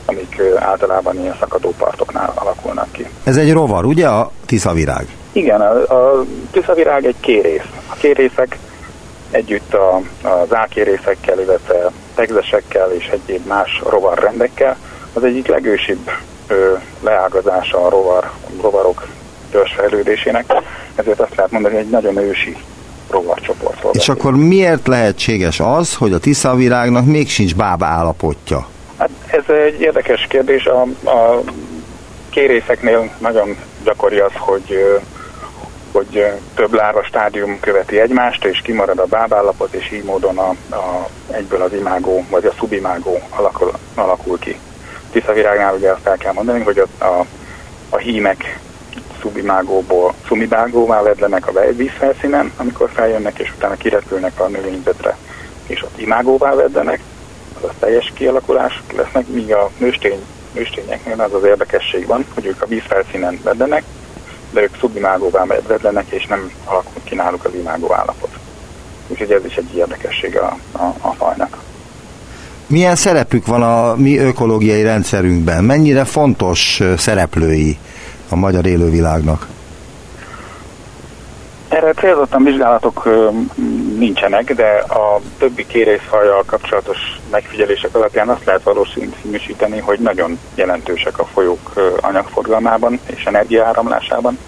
[0.06, 3.08] amik általában ilyen szakadó partoknál alakulnak ki.
[3.24, 5.08] Ez egy rovar, ugye a tiszavirág?
[5.32, 7.70] Igen, a, a tiszavirág egy kérész.
[7.89, 8.58] A kérészek
[9.32, 14.78] együtt a, az ákérészekkel, illetve tegzesekkel és egyéb más rovarrendekkel
[15.13, 16.10] az egyik legősibb
[16.48, 18.30] ö, leágazása a rovar,
[18.62, 19.08] rovarok
[19.52, 20.54] törzsfejlődésének,
[20.96, 22.58] ezért azt lehet mondani, hogy egy nagyon ősi
[23.13, 23.91] rovarcsoportról.
[23.93, 24.15] És beszél.
[24.15, 28.67] akkor miért lehetséges az, hogy a tiszavirágnak még sincs bába állapotja?
[28.97, 30.65] Hát ez egy érdekes kérdés.
[30.65, 31.41] A, a
[32.30, 35.02] kérészeknél nagyon gyakori az, hogy
[35.93, 41.10] hogy több lárva stádium követi egymást, és kimarad a bábállapot, és így módon a, a,
[41.32, 44.60] egyből az imágó, vagy a szubimágó alakul, alakul ki.
[45.12, 47.26] Tiszavirágnál ugye azt el kell mondani, hogy a, a,
[47.89, 48.60] a hímek
[49.24, 55.18] szubimágóból szumimágóvá vedlenek a vízfelszínen, amikor feljönnek, és utána kirepülnek a növényzetre,
[55.68, 57.00] és ott imágóvá vedlenek,
[57.62, 60.20] az a teljes kialakulás lesznek, míg a nőstény,
[60.54, 63.84] nőstényeknél az az érdekesség van, hogy ők a vízfelszínen vedlenek,
[64.52, 68.30] de ők szubimágóvá vedlenek, és nem alakul ki náluk az imágó állapot.
[69.08, 71.58] Úgyhogy ez is egy érdekesség a, a, a fajnak.
[72.68, 75.64] Milyen szerepük van a mi ökológiai rendszerünkben?
[75.64, 77.78] Mennyire fontos szereplői
[78.34, 79.48] a magyar élővilágnak?
[81.69, 83.10] Erre célzottan vizsgálatok
[83.98, 86.98] nincsenek, de a többi kérészfajjal kapcsolatos
[87.32, 94.39] megfigyelések alapján azt lehet valószínűsíteni, hogy nagyon jelentősek a folyók anyagforgalmában és energiaáramlásában.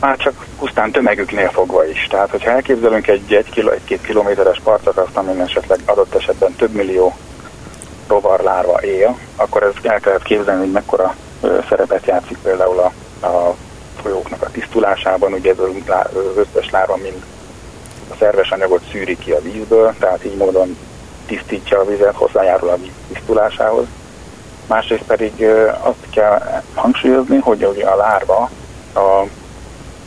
[0.00, 2.06] Már csak pusztán tömegüknél fogva is.
[2.10, 6.72] Tehát, hogyha elképzelünk egy 1 kilo, egy 2 kilométeres partszakaszt, amin esetleg adott esetben több
[6.72, 7.16] millió
[8.08, 11.14] rovarlárva él, akkor ez el kellett képzelni, hogy mekkora
[11.68, 12.92] szerepet játszik például a,
[13.26, 13.54] a
[14.02, 17.24] folyóknak a tisztulásában, ugye ez az összes lára mind
[18.10, 20.76] a szerves anyagot szűri ki a vízből, tehát így módon
[21.26, 23.86] tisztítja a vizet, hozzájárul a víz tisztulásához.
[24.66, 25.46] Másrészt pedig
[25.82, 28.50] azt kell hangsúlyozni, hogy a lárva
[28.94, 29.26] a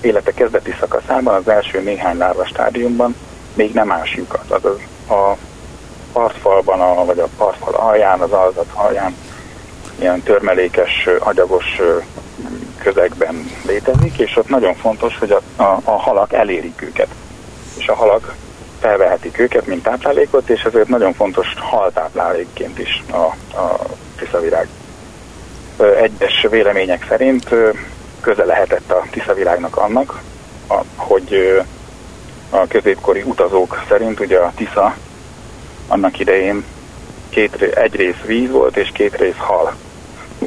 [0.02, 3.16] élete kezdeti szakaszában, az első néhány lárva stádiumban
[3.54, 4.52] még nem ás lyukat.
[4.52, 5.38] Azaz a
[6.14, 9.16] partfalban, a, vagy a partfal alján, az alzat alján
[10.00, 11.82] ilyen törmelékes, agyagos
[12.78, 17.08] közegben létezik, és ott nagyon fontos, hogy a, a, a halak elérik őket.
[17.78, 18.36] És a halak
[18.80, 23.16] felvehetik őket, mint táplálékot, és ezért nagyon fontos haltáplálékként is a,
[23.58, 23.80] a
[24.18, 24.68] tiszavirág.
[26.02, 27.50] Egyes vélemények szerint
[28.22, 30.22] köze lehetett a tiszavirágnak annak,
[30.68, 31.62] a, hogy
[32.50, 34.96] a középkori utazók szerint ugye a Tisza
[35.88, 36.64] annak idején
[37.30, 39.76] két, egy rész víz volt és két rész hal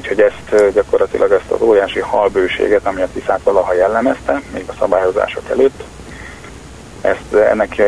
[0.00, 5.42] Úgyhogy ezt gyakorlatilag ezt az óriási halbőséget, ami a Tiszát valaha jellemezte, még a szabályozások
[5.50, 5.82] előtt,
[7.00, 7.82] ezt ennek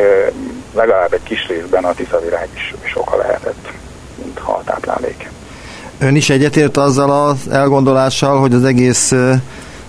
[0.73, 3.71] legalább egy kis részben a tiszavirág is, is oka lehetett,
[4.23, 5.29] mint haltáplálék.
[5.99, 9.13] Ön is egyetért azzal az elgondolással, hogy az egész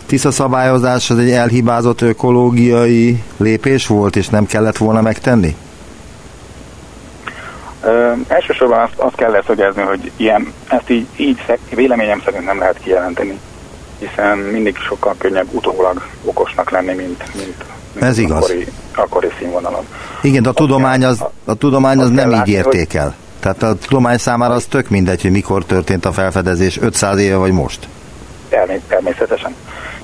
[0.07, 5.57] Tisza szabályozás az egy elhibázott ökológiai lépés volt, és nem kellett volna megtenni?
[7.85, 11.39] Ö, elsősorban azt, azt kell leszögezni, hogy ilyen, ezt így, így
[11.75, 13.39] véleményem szerint nem lehet kijelenteni,
[13.99, 18.43] hiszen mindig sokkal könnyebb utólag okosnak lenni, mint, mint, mint Ez igaz.
[18.43, 19.87] Akkori, akkori színvonalon.
[20.23, 23.05] Igen, de a tudomány az, a tudomány az nem látni, így értékel.
[23.05, 23.15] Hogy...
[23.41, 27.53] Tehát a tudomány számára az tök mindegy, hogy mikor történt a felfedezés, 500 éve vagy
[27.53, 27.89] most.
[28.89, 29.55] Természetesen.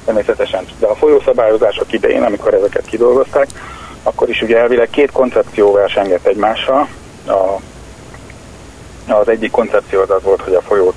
[0.04, 0.64] természetesen.
[0.78, 3.48] De a folyószabályozások idején, amikor ezeket kidolgozták,
[4.02, 6.88] akkor is ugye elvileg két koncepció versengett egymással.
[7.26, 7.60] A,
[9.16, 10.94] az egyik koncepció az az volt, hogy a folyót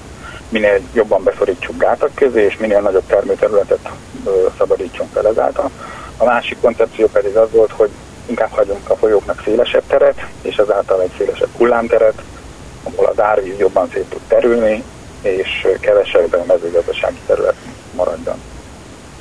[0.49, 3.89] minél jobban beszorítsuk gátak közé, és minél nagyobb termőterületet
[4.57, 5.70] szabadítsunk fel ezáltal.
[6.18, 7.89] A másik koncepció pedig az volt, hogy
[8.26, 12.22] inkább hagyunk a folyóknak szélesebb teret, és ezáltal egy szélesebb hullámteret,
[12.84, 14.84] ahol az árvíz jobban szét tud terülni,
[15.22, 17.55] és kevesebb mezőgazdasági terület
[17.95, 18.41] maradjon.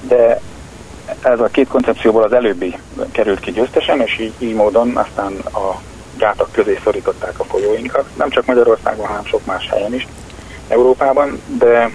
[0.01, 0.41] De
[1.23, 2.79] ez a két koncepcióból az előbbi
[3.13, 5.81] került ki győztesen, és így, így módon aztán a
[6.17, 10.09] gátak közé szorították a folyóinkat, nem csak Magyarországon, hanem sok más helyen is
[10.69, 11.91] Európában, de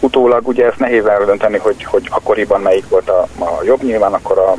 [0.00, 4.38] utólag ugye ezt nehéz eldönteni, hogy, hogy akkoriban melyik volt a, a jobb, nyilván akkor
[4.38, 4.54] a,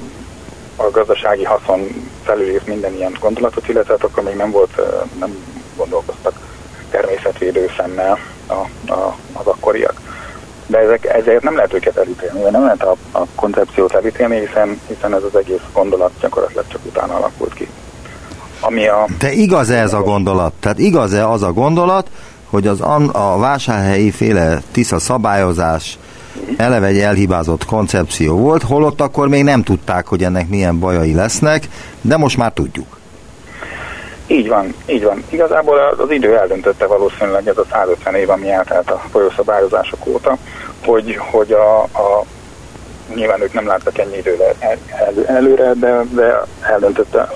[0.76, 4.82] a gazdasági haszon felülírt minden ilyen gondolatot, illetve hát akkor még nem volt,
[5.20, 6.40] nem gondolkoztak
[6.90, 10.02] természetvédő szemmel a, a, az akkoriak.
[10.68, 15.14] De ezek, ezért nem lehet őket elítélni, nem lehet a, a koncepciót elítélni, hiszen, hiszen
[15.14, 17.70] ez az egész gondolat gyakorlatilag csak utána alakult ki.
[18.60, 19.06] Ami a...
[19.20, 20.54] De igaz-e ez a gondolat?
[20.60, 22.10] Tehát igaz-e az a gondolat,
[22.50, 22.82] hogy az
[23.12, 25.98] a vásárhelyi féle tisza szabályozás
[26.58, 31.68] eleve egy elhibázott koncepció volt, holott akkor még nem tudták, hogy ennek milyen bajai lesznek,
[32.02, 32.98] de most már tudjuk.
[34.28, 35.24] Így van, így van.
[35.30, 40.38] Igazából az idő eldöntötte valószínűleg ez a 150 év, ami eltelt a folyószabályozások óta,
[40.86, 42.24] hogy, hogy a, a
[43.14, 47.32] nyilván ők nem láttak ennyi időre el, el, előre, de, de eldöntötte,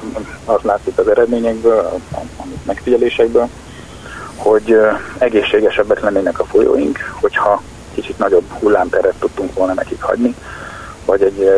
[0.45, 1.78] az látszik az eredményekből,
[2.11, 3.47] a, a megfigyelésekből,
[4.36, 4.78] hogy
[5.17, 7.61] egészségesebbek lennének a folyóink, hogyha
[7.93, 10.36] kicsit nagyobb hullámteret tudtunk volna nekik hagyni,
[11.05, 11.51] vagy egy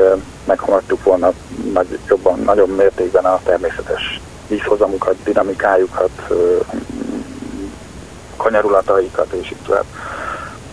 [0.46, 1.32] meghaladtuk volna
[1.74, 6.10] nagy, jobban, nagyobb mértékben a természetes vízhozamukat, dinamikájukat,
[8.38, 9.86] kanyarulataikat és így tovább.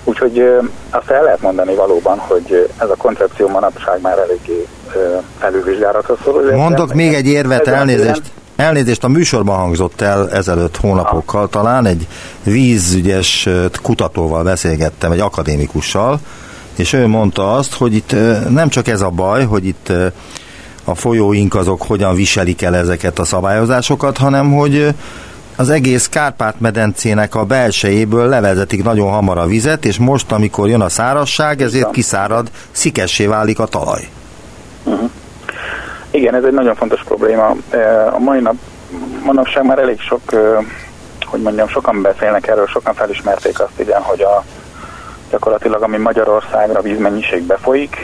[0.09, 0.43] Úgyhogy
[0.91, 4.67] azt el lehet mondani valóban, hogy ez a koncepció manapság már eléggé
[5.39, 6.43] felülvizsgálatra szól.
[6.55, 8.23] Mondok még egy érvet, elnézést.
[8.57, 12.07] Elnézést, a műsorban hangzott el ezelőtt hónapokkal talán, egy
[12.43, 13.49] vízügyes
[13.83, 16.21] kutatóval beszélgettem, egy akadémikussal,
[16.77, 18.15] és ő mondta azt, hogy itt
[18.49, 19.93] nem csak ez a baj, hogy itt
[20.85, 24.95] a folyóink azok hogyan viselik el ezeket a szabályozásokat, hanem hogy
[25.59, 30.89] az egész Kárpát-medencének a belsejéből levezetik nagyon hamar a vizet, és most, amikor jön a
[30.89, 34.09] szárasság, ezért kiszárad, szikessé válik a talaj.
[34.85, 35.11] Uh-huh.
[36.11, 37.57] Igen, ez egy nagyon fontos probléma.
[38.13, 38.55] A mai nap,
[39.25, 40.21] manapság már elég sok,
[41.25, 44.45] hogy mondjam, sokan beszélnek erről, sokan felismerték azt, igen, hogy a,
[45.31, 47.97] gyakorlatilag ami Magyarországra vízmennyiség befolyik,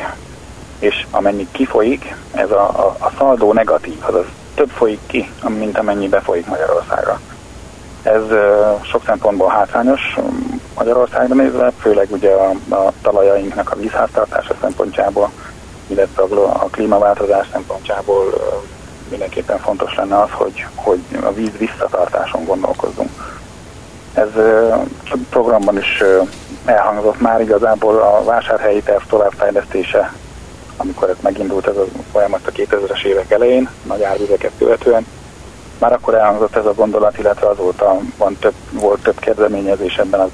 [0.78, 4.24] és amennyi kifolyik, ez a, a, a szaldó negatív, azaz
[4.54, 7.20] több folyik ki, mint amennyi befolyik Magyarországra.
[8.04, 8.22] Ez
[8.82, 10.16] sok szempontból hátrányos
[10.76, 15.30] Magyarországra nézve, főleg ugye a, a talajainknak a vízháztartása szempontjából,
[15.86, 18.32] illetve a, a klímaváltozás szempontjából
[19.10, 23.10] mindenképpen fontos lenne az, hogy, hogy a víz visszatartáson gondolkozzunk.
[24.14, 24.28] Ez
[25.30, 26.02] programban is
[26.64, 30.12] elhangzott már igazából a vásárhelyi terv továbbfejlesztése,
[30.76, 35.06] amikor ez megindult ez a folyamat a 2000-es évek elején, nagy árvizeket követően,
[35.84, 40.30] már akkor elhangzott ez a gondolat, illetve azóta van több, volt több kezdeményezés ebben az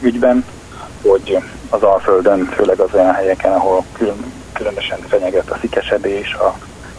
[0.00, 0.44] ügyben,
[1.02, 1.38] hogy
[1.70, 6.54] az Alföldön, főleg az olyan helyeken, ahol külön, különösen fenyeget a szikesedés, a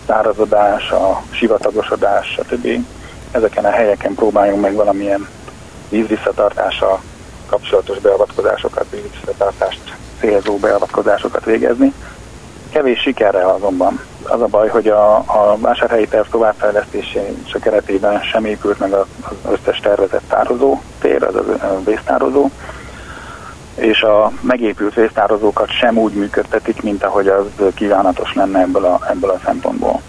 [0.07, 2.86] szárazodás, a sivatagosodás, stb.
[3.32, 5.28] Ezeken a helyeken próbáljunk meg valamilyen
[5.89, 7.01] vízvisszatartással
[7.45, 9.82] kapcsolatos beavatkozásokat, vízvisszatartást
[10.20, 11.93] célzó beavatkozásokat végezni.
[12.70, 13.99] Kevés sikerrel azonban.
[14.24, 17.22] Az a baj, hogy a, a vásárhelyi terv továbbfejlesztése
[17.61, 19.05] keretében sem épült meg az
[19.51, 22.49] összes tervezett tározó tér, az a vésztározó,
[23.76, 27.45] és a megépült vésztározókat sem úgy működtetik, mint ahogy az
[27.76, 30.01] kívánatos lenne ebből a, ebből a szempontból.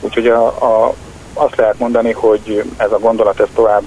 [0.00, 0.94] Úgyhogy a, a,
[1.34, 3.82] azt lehet mondani, hogy ez a gondolat ez tovább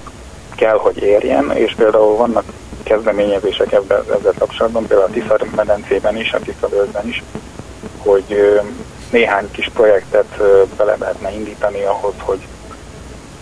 [0.56, 2.44] kell, hogy érjen, és például vannak
[2.84, 6.68] kezdeményezések ebben, ezzel kapcsolatban, például a Tisza medencében is, a Tisza
[7.04, 7.24] is,
[8.06, 8.62] hogy
[9.12, 10.38] néhány kis projektet
[10.78, 12.48] bele lehetne indítani ahhoz, hogy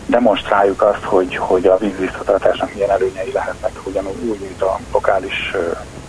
[0.05, 5.53] demonstráljuk azt, hogy, hogy a vízvisszatartásnak milyen előnyei lehetnek, ugyanúgy úgy, mint a lokális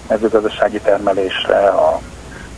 [0.09, 2.01] mezőgazdasági termelésre, a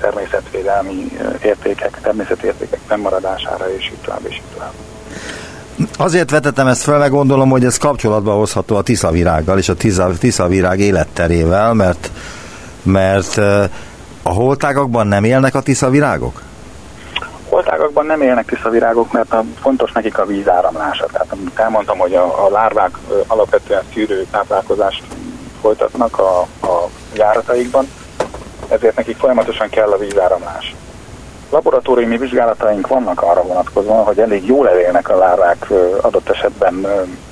[0.01, 4.73] természetvédelmi értékek, természetértékek fennmaradására, és így tovább, és így tovább.
[5.99, 9.75] Azért vetettem ezt fel, meg gondolom, hogy ez kapcsolatba hozható a tiszavirággal és a
[10.19, 12.11] tiszavirág életterével, mert,
[12.83, 13.41] mert
[14.27, 16.43] a holtágakban nem élnek a tiszavirágok?
[17.49, 21.07] Holtágakban nem élnek tiszavirágok, mert a, fontos nekik a vízáramlása.
[21.13, 25.03] Tehát amit elmondtam, hogy a, a lárvák alapvetően szűrő táplálkozást
[25.61, 27.89] folytatnak a, a járataikban,
[28.69, 30.75] ezért nekik folyamatosan kell a vízáramlás.
[31.51, 35.71] Laboratóriumi vizsgálataink vannak arra vonatkozóan, hogy elég jól elélnek a lárvák
[36.01, 36.87] adott esetben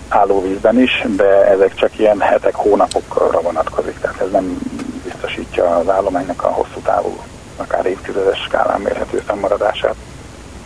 [0.08, 4.58] állóvízben is, de ezek csak ilyen hetek, hónapokra vonatkozik, tehát ez nem
[5.24, 7.16] biztosítja az állománynak a hosszú távú,
[7.56, 9.94] akár évtizedes skálán mérhető fennmaradását.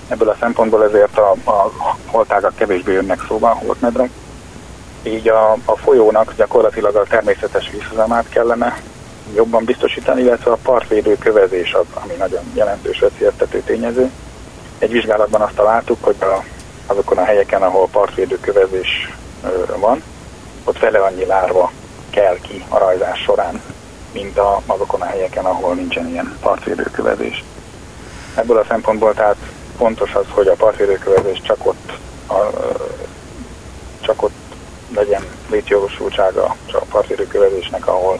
[0.08, 1.72] Ebből a szempontból ezért a, a
[2.06, 4.10] holtágak kevésbé jönnek szóba, holtmedrek,
[5.02, 8.80] így a, a folyónak gyakorlatilag a természetes vízhozamát kellene
[9.34, 14.10] jobban biztosítani, illetve a partvédő kövezés az, ami nagyon jelentős veszélyeztető tényező.
[14.78, 16.44] Egy vizsgálatban azt találtuk, hogy a,
[16.86, 19.14] azokon a helyeken, ahol partvédő kövezés
[19.80, 20.02] van,
[20.64, 21.72] ott fele annyi lárva
[22.10, 23.60] kell ki a rajzás során,
[24.12, 27.44] mint a, azokon a helyeken, ahol nincsen ilyen partvédőkövezés.
[28.34, 29.36] Ebből a szempontból tehát
[29.76, 31.92] fontos az, hogy a partvédőkövezés csak ott,
[32.28, 32.50] a,
[34.00, 34.32] csak ott
[34.94, 38.18] legyen létjogosultsága a partvédőkövezésnek, ahol,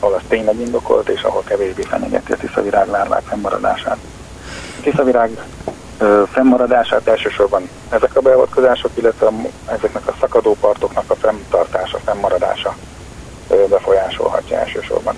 [0.00, 3.98] ahol az tényleg indokolt, és ahol kevésbé fenyegeti a tiszavirág lárvák fennmaradását.
[4.78, 5.44] A tiszavirág
[5.98, 9.30] ö, fennmaradását elsősorban ezek a beavatkozások, illetve
[9.66, 12.76] ezeknek a szakadópartoknak a fenntartása, fennmaradása
[13.48, 15.14] befolyásolhatja elsősorban.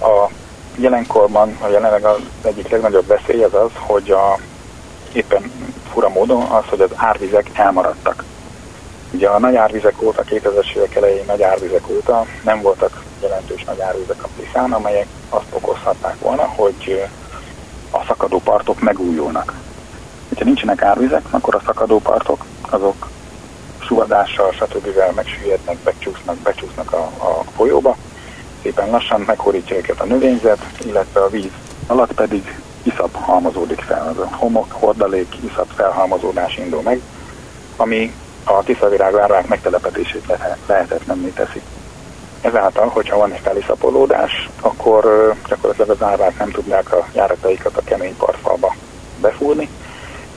[0.00, 0.30] A
[0.76, 4.38] jelenkorban, a jelenleg az egyik legnagyobb veszély az az, hogy a,
[5.12, 5.52] éppen
[5.92, 8.24] fura módon az, hogy az árvizek elmaradtak.
[9.12, 13.80] Ugye a nagy árvizek óta, 2000-es évek elején nagy árvizek óta nem voltak jelentős nagy
[13.80, 17.08] árvizek a Tiszán, amelyek azt okozhatták volna, hogy
[17.90, 19.54] a szakadó partok megújulnak.
[20.38, 23.08] Ha nincsenek árvizek, akkor a szakadó partok azok
[23.88, 25.14] suvadással, stb.
[25.14, 27.96] megsüllyednek, becsúsznak, becsúsznak a, a folyóba,
[28.62, 31.50] szépen lassan meghorítja őket a növényzet, illetve a víz
[31.86, 37.00] alatt pedig iszap halmozódik fel, az a homok, hordalék, iszap felhalmozódás indul meg,
[37.76, 38.14] ami
[38.44, 40.26] a tiszavirág lárvák megtelepetését
[40.66, 41.62] lehetetlenné teszi.
[42.40, 48.16] Ezáltal, hogyha van egy feliszapolódás, akkor gyakorlatilag az lárvák nem tudják a járataikat a kemény
[48.16, 48.74] partfalba
[49.20, 49.68] befúrni,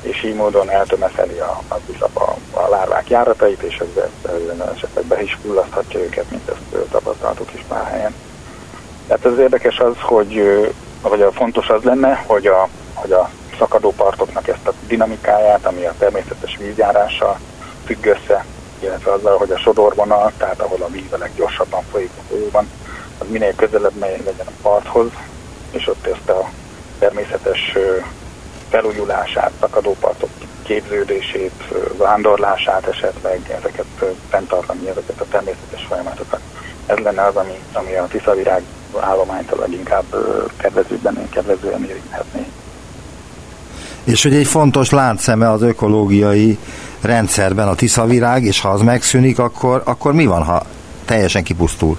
[0.02, 5.22] és így módon eltömeszeli a, az iszap a, a lárvák járatait, és ezzel esetleg be
[5.22, 8.14] is fullaszthatja őket, mint ezt tapasztaltuk is pár helyen.
[9.08, 10.44] Tehát ez érdekes az, hogy
[11.02, 15.94] vagy a fontos az lenne, hogy a, hogy a szakadópartoknak ezt a dinamikáját, ami a
[15.98, 17.40] természetes vízjárással
[17.86, 18.46] függ össze,
[18.80, 22.70] illetve azzal, hogy a sodorvonal, tehát ahol a víz a leggyorsabban folyik a folyóban,
[23.18, 25.10] az minél közelebb legyen a parthoz,
[25.72, 26.50] és ott ezt a
[27.00, 27.78] természetes
[28.72, 30.30] felújulását, szakadópartok
[30.64, 33.86] képződését, vándorlását esetleg, ezeket
[34.30, 36.40] fenntartani, ezeket a természetes folyamatokat.
[36.86, 38.64] Ez lenne az, ami, ami a tiszavirág
[39.00, 40.04] állományt a leginkább
[40.58, 42.46] kedvezőbben, kedvezően érinthetné.
[44.04, 46.58] És hogy egy fontos láncszeme az ökológiai
[47.02, 50.66] rendszerben a tiszavirág, és ha az megszűnik, akkor, akkor mi van, ha
[51.06, 51.98] teljesen kipusztul?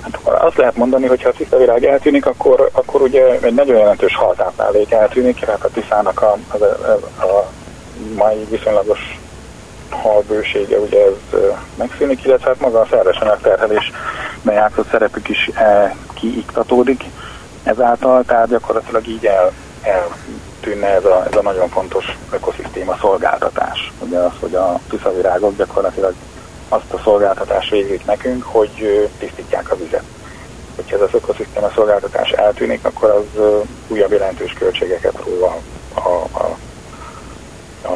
[0.00, 0.18] Hát
[0.52, 4.92] azt lehet mondani, hogy ha a tiszavirág eltűnik, akkor, akkor ugye egy nagyon jelentős haltáplálék
[4.92, 6.64] eltűnik, tehát a tiszának a, a,
[7.24, 7.50] a,
[8.16, 9.18] mai viszonylagos
[9.90, 11.40] halbősége ugye ez
[11.74, 13.92] megszűnik, illetve hát maga a szerves anyagterhelés
[14.42, 17.04] bejátszott szerepük is e, kiiktatódik
[17.62, 23.92] ezáltal, tehát gyakorlatilag így el, eltűnne ez a, ez a nagyon fontos ökoszisztéma szolgáltatás.
[23.98, 26.14] Ugye az, hogy a tiszavirágok gyakorlatilag
[26.68, 30.04] azt a szolgáltatást végzik nekünk, hogy tisztítják a vizet.
[30.76, 33.42] Hogyha ez az ökoszisztéma szolgáltatás eltűnik, akkor az
[33.88, 35.58] újabb jelentős költségeket ró a,
[35.94, 37.88] a, a,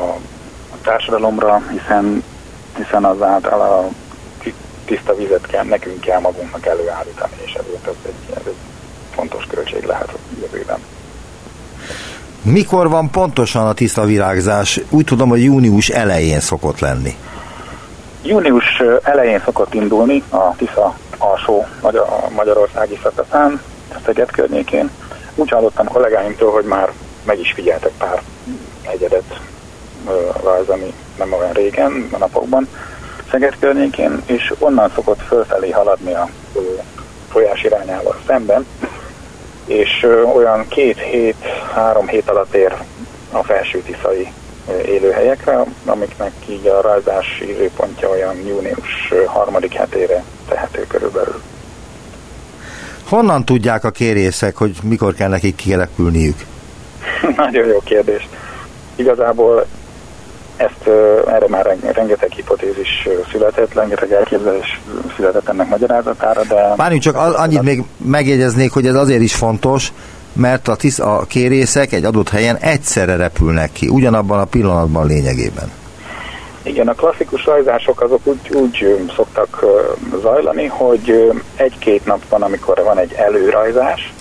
[0.70, 2.24] a társadalomra, hiszen,
[2.76, 3.88] hiszen azáltal a
[4.84, 8.56] tiszta vizet kell, nekünk kell magunknak előállítani, és ezért ez egy, ez egy
[9.14, 10.78] fontos költség lehet a jövőben.
[12.42, 14.80] Mikor van pontosan a tiszta virágzás?
[14.90, 17.16] Úgy tudom, hogy június elején szokott lenni.
[18.26, 23.60] Június elején szokott indulni a Tisza alsó Magyar, magyarországi szakaszán,
[24.04, 24.90] Szeged környékén.
[25.34, 26.92] Úgy hallottam kollégáimtól, hogy már
[27.24, 28.22] meg is figyeltek pár
[28.90, 29.40] egyedet
[30.42, 32.68] rajzani nem olyan régen, a napokban,
[33.30, 36.28] Szeged környékén, és onnan szokott fölfelé haladni a
[37.28, 38.66] folyás irányával szemben,
[39.66, 42.74] és olyan két hét, három hét alatt ér
[43.32, 44.32] a felső tiszai
[44.86, 51.40] élőhelyekre, amiknek így a rajzási időpontja olyan június harmadik hetére tehető körülbelül.
[53.08, 56.36] Honnan tudják a kérészek, hogy mikor kell nekik kielepülniük?
[57.36, 58.28] Nagyon jó kérdés.
[58.94, 59.66] Igazából
[60.56, 60.88] ezt
[61.26, 64.80] erre már rengeteg hipotézis született, rengeteg elképzelés
[65.16, 66.74] született ennek magyarázatára, de...
[66.76, 69.92] Várjunk csak, annyit még megjegyeznék, hogy ez azért is fontos,
[70.36, 75.72] mert a, tisz, a kérészek egy adott helyen egyszerre repülnek ki, ugyanabban a pillanatban lényegében.
[76.62, 79.64] Igen, a klasszikus rajzások azok úgy, úgy szoktak
[80.22, 84.12] zajlani, hogy egy-két nap van, amikor van egy előrajzás,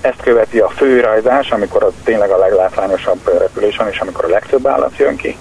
[0.00, 4.66] ezt követi a főrajzás, amikor az tényleg a leglátványosabb repülés van, és amikor a legtöbb
[4.66, 5.36] állat jön ki.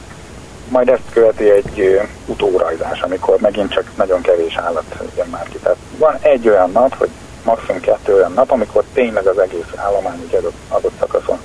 [0.69, 5.57] Majd ezt követi egy utórajzás, amikor megint csak nagyon kevés állat jön már ki.
[5.57, 7.09] Tehát van egy olyan nap, vagy
[7.49, 11.39] maximum kettő olyan nap, amikor tényleg az egész állomány egy adott, szakaszon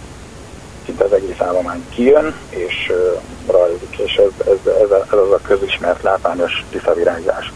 [0.84, 5.40] szinte az egész állomány kijön, és uh, rajzik, és ez, ez, ez, ez az a
[5.42, 7.52] közismert látványos tiszavirágzás.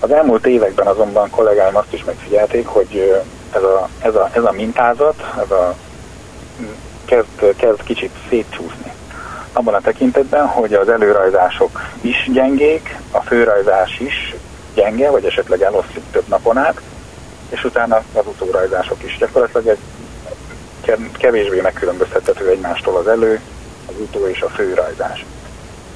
[0.00, 4.52] Az elmúlt években azonban kollégáim azt is megfigyelték, hogy ez a, ez a, ez a
[4.52, 5.74] mintázat, ez a,
[7.04, 8.92] kezd, kezd kicsit szétcsúszni.
[9.52, 14.34] Abban a tekintetben, hogy az előrajzások is gyengék, a főrajzás is
[14.74, 16.80] gyenge, vagy esetleg eloszlik több napon át,
[17.48, 19.16] és utána az utórajzások is.
[19.18, 19.78] Gyakorlatilag egy
[21.18, 23.40] kevésbé megkülönböztethető egymástól az elő,
[23.88, 25.24] az utó és a főrajzás.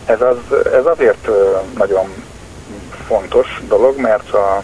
[0.07, 0.37] Ez, az,
[0.73, 1.29] ez azért
[1.77, 2.25] nagyon
[3.07, 4.63] fontos dolog, mert a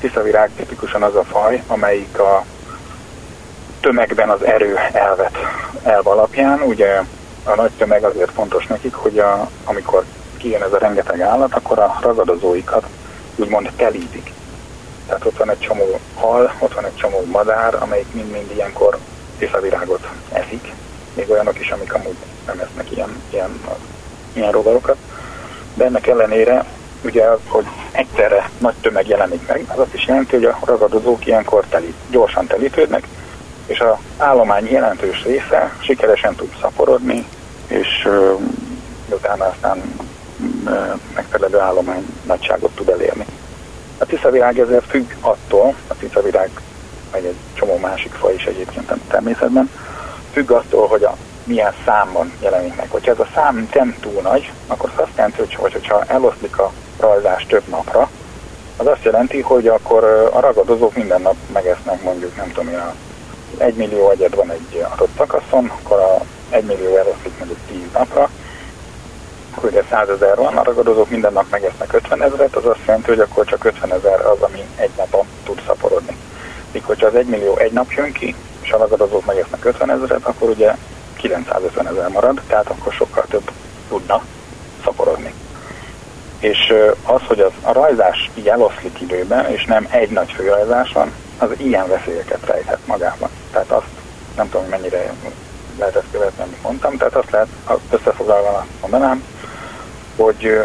[0.00, 2.44] tiszavirág tipikusan az a faj, amelyik a
[3.80, 5.36] tömegben az erő elvet
[5.82, 7.00] elv alapján, ugye
[7.44, 10.04] a nagy tömeg azért fontos nekik, hogy a, amikor
[10.36, 12.86] kijön ez a rengeteg állat, akkor a ragadozóikat
[13.36, 14.32] úgymond telítik.
[15.06, 18.98] Tehát ott van egy csomó hal, ott van egy csomó madár, amelyik mind-mind ilyenkor
[19.38, 20.72] tiszavirágot eszik,
[21.14, 23.60] még olyanok is, amik amúgy nem esznek ilyen, ilyen,
[24.32, 24.96] ilyen rovarokat.
[25.74, 26.64] De ennek ellenére
[27.04, 31.64] ugye hogy egyszerre nagy tömeg jelenik meg, az azt is jelenti, hogy a ragadozók ilyenkor
[31.68, 33.06] telít, gyorsan telítődnek,
[33.66, 37.26] és az állomány jelentős része sikeresen tud szaporodni,
[37.66, 38.08] és
[39.10, 39.82] utána aztán
[40.64, 43.26] uh, megfelelő állomány nagyságot tud elérni.
[43.98, 46.50] A tiszavirág ezért függ attól, a tiszavirág
[47.12, 49.70] meg egy csomó másik faj is egyébként a természetben,
[50.32, 52.90] függ attól, hogy a milyen számban jelenik meg.
[52.90, 57.46] Hogyha ez a szám nem túl nagy, akkor azt jelenti, hogy hogyha eloszlik a rajzás
[57.46, 58.10] több napra,
[58.76, 62.80] az azt jelenti, hogy akkor a ragadozók minden nap megesznek mondjuk, nem tudom én,
[63.58, 66.20] egy millió egyet van egy adott szakaszon, akkor a
[66.50, 68.30] egy millió eloszlik mondjuk 10 napra,
[69.56, 73.08] akkor ugye 100 ezer van, a ragadozók minden nap megesznek 50 ezeret, az azt jelenti,
[73.08, 76.16] hogy akkor csak 50 ezer az, ami egy napon tud szaporodni.
[76.72, 80.24] Míg hogyha az 1 millió egy nap jön ki, és a ragadozók megesznek 50 ezeret,
[80.24, 80.74] akkor ugye
[81.16, 83.50] 950 ezer marad, tehát akkor sokkal több
[83.88, 84.22] tudna
[84.84, 85.34] szaporodni.
[86.38, 91.12] És az, hogy az, a rajzás így eloszlik időben, és nem egy nagy főrajzás van,
[91.38, 93.28] az ilyen veszélyeket rejthet magában.
[93.52, 93.86] Tehát azt
[94.36, 95.12] nem tudom, mennyire
[95.78, 97.48] lehet ezt követni, amit mondtam, tehát azt lehet
[97.90, 99.24] összefoglalva mondanám,
[100.16, 100.64] hogy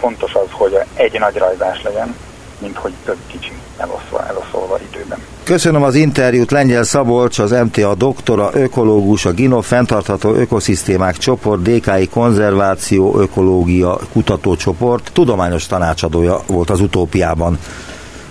[0.00, 2.14] fontos az, hogy egy nagy rajzás legyen,
[2.58, 5.18] mint hogy több kicsi eloszva, eloszolva időben.
[5.44, 12.08] Köszönöm az interjút Lengyel Szabolcs, az MTA doktora, ökológus, a GINO fenntartható ökoszisztémák csoport, DKI
[12.08, 17.58] konzerváció, ökológia kutatócsoport, tudományos tanácsadója volt az utópiában.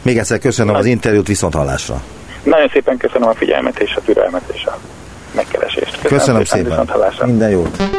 [0.02, 2.02] Még egyszer köszönöm az interjút, viszont hallásra.
[2.44, 4.78] Nagyon szépen köszönöm a figyelmet és a türelmet és a
[5.36, 6.02] megkeresést.
[6.02, 7.28] Köszönöm, köszönöm szépen, szépen.
[7.28, 7.99] minden jót.